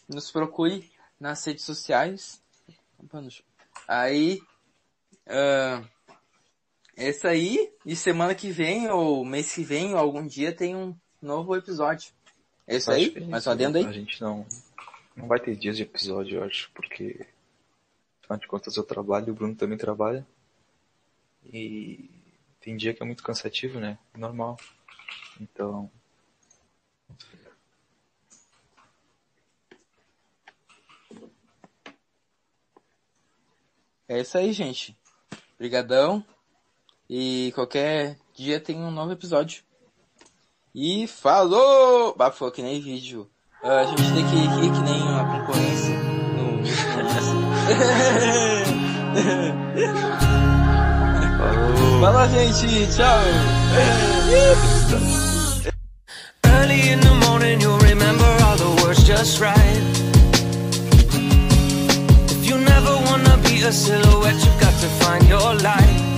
Nos 0.09 0.31
procure 0.31 0.91
nas 1.19 1.45
redes 1.45 1.65
sociais. 1.65 2.41
Aí. 3.87 4.41
Uh, 5.27 5.96
é 6.97 7.09
isso 7.09 7.27
aí. 7.27 7.71
E 7.85 7.95
semana 7.95 8.33
que 8.33 8.49
vem, 8.49 8.89
ou 8.89 9.23
mês 9.23 9.53
que 9.53 9.63
vem, 9.63 9.93
ou 9.93 9.99
algum 9.99 10.25
dia 10.25 10.51
tem 10.51 10.75
um 10.75 10.95
novo 11.21 11.55
episódio. 11.55 12.11
É 12.65 12.75
isso 12.75 12.91
aí? 12.91 13.13
Mas 13.29 13.43
só 13.43 13.55
dentro 13.55 13.79
aí? 13.79 13.85
A 13.85 13.91
gente 13.91 14.19
não, 14.19 14.45
não 15.15 15.27
vai 15.27 15.39
ter 15.39 15.55
dias 15.55 15.77
de 15.77 15.83
episódio, 15.83 16.39
eu 16.39 16.43
acho, 16.43 16.71
porque 16.73 17.25
afinal 18.23 18.39
de 18.39 18.47
contas 18.47 18.75
eu 18.75 18.83
trabalho, 18.83 19.31
o 19.31 19.35
Bruno 19.35 19.55
também 19.55 19.77
trabalha. 19.77 20.25
E 21.53 22.09
tem 22.59 22.75
dia 22.75 22.93
que 22.93 23.01
é 23.01 23.05
muito 23.05 23.23
cansativo, 23.23 23.79
né? 23.79 23.97
Normal. 24.15 24.57
Então. 25.39 25.89
É 34.09 34.19
isso 34.19 34.37
aí, 34.37 34.51
gente. 34.51 34.97
Obrigadão. 35.55 36.25
E 37.09 37.51
qualquer 37.55 38.17
dia 38.35 38.59
tem 38.59 38.75
um 38.77 38.91
novo 38.91 39.13
episódio. 39.13 39.63
E 40.75 41.07
falou! 41.07 42.13
Bah, 42.17 42.31
falou 42.31 42.51
que 42.53 42.61
nem 42.61 42.81
vídeo. 42.81 43.29
Uh, 43.63 43.67
a 43.69 43.85
gente 43.85 44.03
tem 44.13 44.25
que 44.27 44.35
rir 44.35 44.71
que 44.71 44.79
nem 44.81 45.01
uma 45.01 45.39
concorrência 45.39 45.95
no! 46.35 46.61
Falou, 52.01 52.27
gente! 52.29 52.87
Tchau! 52.95 53.21
Early 56.45 56.89
in 56.91 56.99
the 56.99 57.13
morning 57.25 57.59
you'll 57.61 57.79
remember 57.79 58.25
all 58.43 58.57
the 58.57 58.69
words 58.83 59.03
just 59.03 59.39
right 59.39 59.81
If 62.29 62.45
you 62.45 62.57
never 62.57 62.95
wanna 63.07 63.37
be 63.37 63.63
a 63.63 63.71
silhouette 63.71 64.35
you've 64.35 64.59
got 64.59 64.73
to 64.81 64.87
find 65.01 65.27
your 65.27 65.55
light 65.55 66.16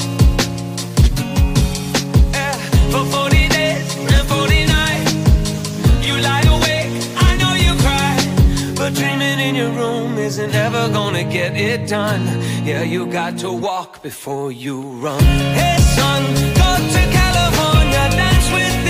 isn't 10.30 10.54
ever 10.54 10.88
gonna 10.94 11.24
get 11.24 11.58
it 11.58 11.90
done. 11.90 12.24
Yeah, 12.64 12.84
you 12.84 13.08
got 13.08 13.40
to 13.40 13.52
walk 13.52 14.02
before 14.02 14.52
you 14.52 14.82
run. 15.06 15.24
Hey 15.60 15.78
son, 15.98 16.22
go 16.62 16.70
to 16.96 17.02
California, 17.18 18.04
dance 18.20 18.48
with 18.54 18.89